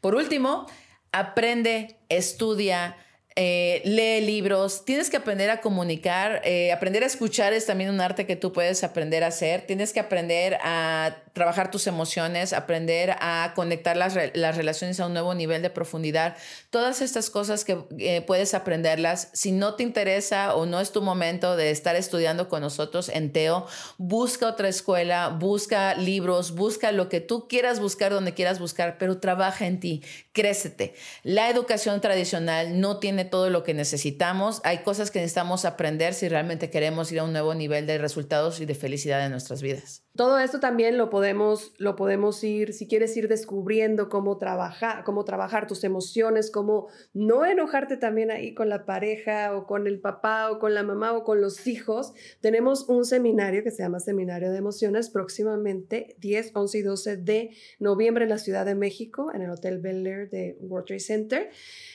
Por 0.00 0.14
último, 0.14 0.66
aprende, 1.12 1.96
estudia 2.08 2.96
eh, 3.40 3.82
lee 3.84 4.20
libros, 4.20 4.84
tienes 4.84 5.10
que 5.10 5.16
aprender 5.16 5.48
a 5.48 5.60
comunicar, 5.60 6.42
eh, 6.44 6.72
aprender 6.72 7.04
a 7.04 7.06
escuchar 7.06 7.52
es 7.52 7.66
también 7.66 7.88
un 7.88 8.00
arte 8.00 8.26
que 8.26 8.34
tú 8.34 8.52
puedes 8.52 8.82
aprender 8.82 9.22
a 9.22 9.28
hacer, 9.28 9.62
tienes 9.64 9.92
que 9.92 10.00
aprender 10.00 10.58
a 10.60 11.22
trabajar 11.34 11.70
tus 11.70 11.86
emociones, 11.86 12.52
aprender 12.52 13.14
a 13.20 13.52
conectar 13.54 13.96
las, 13.96 14.16
las 14.34 14.56
relaciones 14.56 14.98
a 14.98 15.06
un 15.06 15.12
nuevo 15.12 15.36
nivel 15.36 15.62
de 15.62 15.70
profundidad, 15.70 16.36
todas 16.70 17.00
estas 17.00 17.30
cosas 17.30 17.64
que 17.64 17.78
eh, 18.00 18.22
puedes 18.22 18.54
aprenderlas, 18.54 19.28
si 19.34 19.52
no 19.52 19.74
te 19.74 19.84
interesa 19.84 20.56
o 20.56 20.66
no 20.66 20.80
es 20.80 20.90
tu 20.90 21.00
momento 21.00 21.54
de 21.54 21.70
estar 21.70 21.94
estudiando 21.94 22.48
con 22.48 22.62
nosotros 22.62 23.08
en 23.08 23.32
Teo, 23.32 23.68
busca 23.98 24.48
otra 24.48 24.68
escuela, 24.68 25.28
busca 25.28 25.94
libros, 25.94 26.56
busca 26.56 26.90
lo 26.90 27.08
que 27.08 27.20
tú 27.20 27.46
quieras 27.46 27.78
buscar 27.78 28.12
donde 28.12 28.34
quieras 28.34 28.58
buscar, 28.58 28.98
pero 28.98 29.18
trabaja 29.18 29.68
en 29.68 29.78
ti, 29.78 30.02
crécete. 30.32 30.94
La 31.22 31.48
educación 31.50 32.00
tradicional 32.00 32.80
no 32.80 32.98
tiene 32.98 33.27
todo 33.30 33.50
lo 33.50 33.62
que 33.62 33.74
necesitamos. 33.74 34.60
Hay 34.64 34.78
cosas 34.78 35.10
que 35.10 35.20
necesitamos 35.20 35.64
aprender 35.64 36.14
si 36.14 36.28
realmente 36.28 36.70
queremos 36.70 37.10
ir 37.12 37.20
a 37.20 37.24
un 37.24 37.32
nuevo 37.32 37.54
nivel 37.54 37.86
de 37.86 37.98
resultados 37.98 38.60
y 38.60 38.66
de 38.66 38.74
felicidad 38.74 39.24
en 39.24 39.32
nuestras 39.32 39.62
vidas. 39.62 40.02
Todo 40.18 40.40
esto 40.40 40.58
también 40.58 40.98
lo 40.98 41.10
podemos, 41.10 41.74
lo 41.78 41.94
podemos 41.94 42.42
ir, 42.42 42.72
si 42.72 42.88
quieres 42.88 43.16
ir 43.16 43.28
descubriendo 43.28 44.08
cómo 44.08 44.36
trabajar, 44.36 45.04
cómo 45.04 45.24
trabajar 45.24 45.68
tus 45.68 45.84
emociones, 45.84 46.50
cómo 46.50 46.88
no 47.14 47.46
enojarte 47.46 47.96
también 47.96 48.32
ahí 48.32 48.52
con 48.52 48.68
la 48.68 48.84
pareja 48.84 49.56
o 49.56 49.64
con 49.64 49.86
el 49.86 50.00
papá 50.00 50.50
o 50.50 50.58
con 50.58 50.74
la 50.74 50.82
mamá 50.82 51.12
o 51.12 51.22
con 51.22 51.40
los 51.40 51.68
hijos. 51.68 52.14
Tenemos 52.40 52.88
un 52.88 53.04
seminario 53.04 53.62
que 53.62 53.70
se 53.70 53.84
llama 53.84 54.00
Seminario 54.00 54.50
de 54.50 54.58
Emociones 54.58 55.08
próximamente 55.08 56.16
10, 56.18 56.50
11 56.52 56.78
y 56.78 56.82
12 56.82 57.16
de 57.18 57.50
noviembre 57.78 58.24
en 58.24 58.30
la 58.30 58.38
Ciudad 58.38 58.66
de 58.66 58.74
México, 58.74 59.30
en 59.32 59.42
el 59.42 59.50
Hotel 59.50 59.78
Bel 59.78 60.04
Air 60.04 60.30
de 60.30 60.56
World 60.58 60.88
Trade 60.88 60.98
Center. 60.98 61.50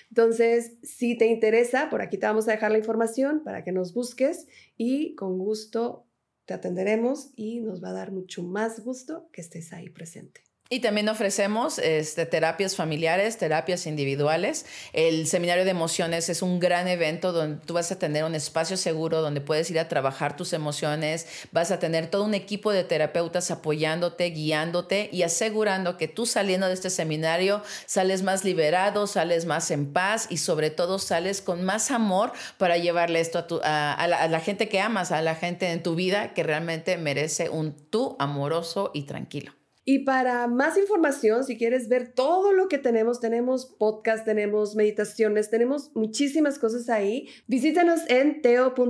Entonces, 0.07 0.77
si 0.81 1.17
te 1.17 1.25
interesa, 1.25 1.89
por 1.89 2.01
aquí 2.01 2.17
te 2.17 2.25
vamos 2.25 2.47
a 2.47 2.51
dejar 2.51 2.71
la 2.71 2.77
información 2.77 3.43
para 3.43 3.65
que 3.65 3.73
nos 3.73 3.93
busques 3.93 4.47
y 4.77 5.13
con 5.15 5.37
gusto 5.39 6.05
te 6.45 6.53
atenderemos 6.53 7.31
y 7.35 7.61
nos 7.61 7.83
va 7.83 7.89
a 7.89 7.93
dar 7.93 8.11
mucho 8.11 8.43
más 8.43 8.83
gusto 8.83 9.29
que 9.31 9.41
estés 9.41 9.73
ahí 9.73 9.89
presente. 9.89 10.43
Y 10.73 10.79
también 10.79 11.07
ofrecemos 11.07 11.77
este, 11.77 12.25
terapias 12.25 12.75
familiares, 12.75 13.37
terapias 13.37 13.85
individuales. 13.85 14.65
El 14.91 15.27
seminario 15.27 15.65
de 15.65 15.69
emociones 15.69 16.29
es 16.29 16.41
un 16.41 16.59
gran 16.59 16.87
evento 16.87 17.31
donde 17.31 17.63
tú 17.63 17.75
vas 17.75 17.91
a 17.91 17.99
tener 17.99 18.23
un 18.23 18.33
espacio 18.33 18.75
seguro 18.75 19.21
donde 19.21 19.39
puedes 19.39 19.69
ir 19.69 19.77
a 19.77 19.87
trabajar 19.87 20.35
tus 20.35 20.51
emociones, 20.51 21.27
vas 21.51 21.69
a 21.69 21.77
tener 21.77 22.07
todo 22.07 22.23
un 22.23 22.33
equipo 22.33 22.71
de 22.71 22.83
terapeutas 22.83 23.51
apoyándote, 23.51 24.31
guiándote 24.31 25.11
y 25.13 25.21
asegurando 25.21 25.95
que 25.95 26.07
tú 26.07 26.25
saliendo 26.25 26.65
de 26.65 26.73
este 26.73 26.89
seminario 26.89 27.61
sales 27.85 28.23
más 28.23 28.43
liberado, 28.43 29.05
sales 29.05 29.45
más 29.45 29.69
en 29.69 29.93
paz 29.93 30.25
y 30.31 30.37
sobre 30.37 30.71
todo 30.71 30.97
sales 30.97 31.41
con 31.41 31.63
más 31.63 31.91
amor 31.91 32.33
para 32.57 32.77
llevarle 32.77 33.19
esto 33.19 33.61
a, 33.63 34.07
la 34.07 34.39
gente 34.39 34.69
que 34.69 34.79
amas, 34.79 35.11
a 35.11 35.21
la 35.21 35.35
gente 35.35 35.71
en 35.71 35.83
tu 35.83 35.93
vida 35.93 36.33
que 36.33 36.41
realmente 36.41 36.97
merece 36.97 37.49
un 37.49 37.73
tú 37.91 38.15
amoroso 38.17 38.89
y 38.95 39.03
tranquilo. 39.03 39.53
Y 39.85 39.99
para 39.99 40.47
más 40.47 40.77
información, 40.77 41.43
si 41.43 41.57
quieres 41.57 41.89
ver 41.89 42.13
todo 42.13 42.53
lo 42.53 42.67
que 42.69 42.77
tenemos, 42.77 43.19
tenemos 43.19 43.65
podcast, 43.65 44.23
tenemos 44.23 44.75
meditaciones, 44.75 45.49
tenemos 45.49 45.91
muchísimas 45.93 46.57
cosas 46.57 46.89
ahí, 46.89 47.27
visítanos 47.47 48.01
en 48.07 48.41
teo.org.mx. 48.41 48.83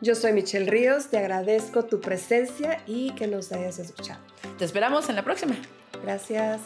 Yo 0.00 0.14
soy 0.14 0.32
Michelle 0.32 0.70
Ríos. 0.70 1.08
Te 1.08 1.18
agradezco 1.18 1.84
tu 1.84 2.00
presencia 2.00 2.82
y 2.86 3.10
que 3.16 3.26
nos 3.26 3.52
hayas 3.52 3.78
escuchado. 3.80 4.20
Te 4.58 4.64
esperamos 4.64 5.10
en 5.10 5.16
la 5.16 5.24
próxima. 5.24 5.56
Gracias. 6.02 6.62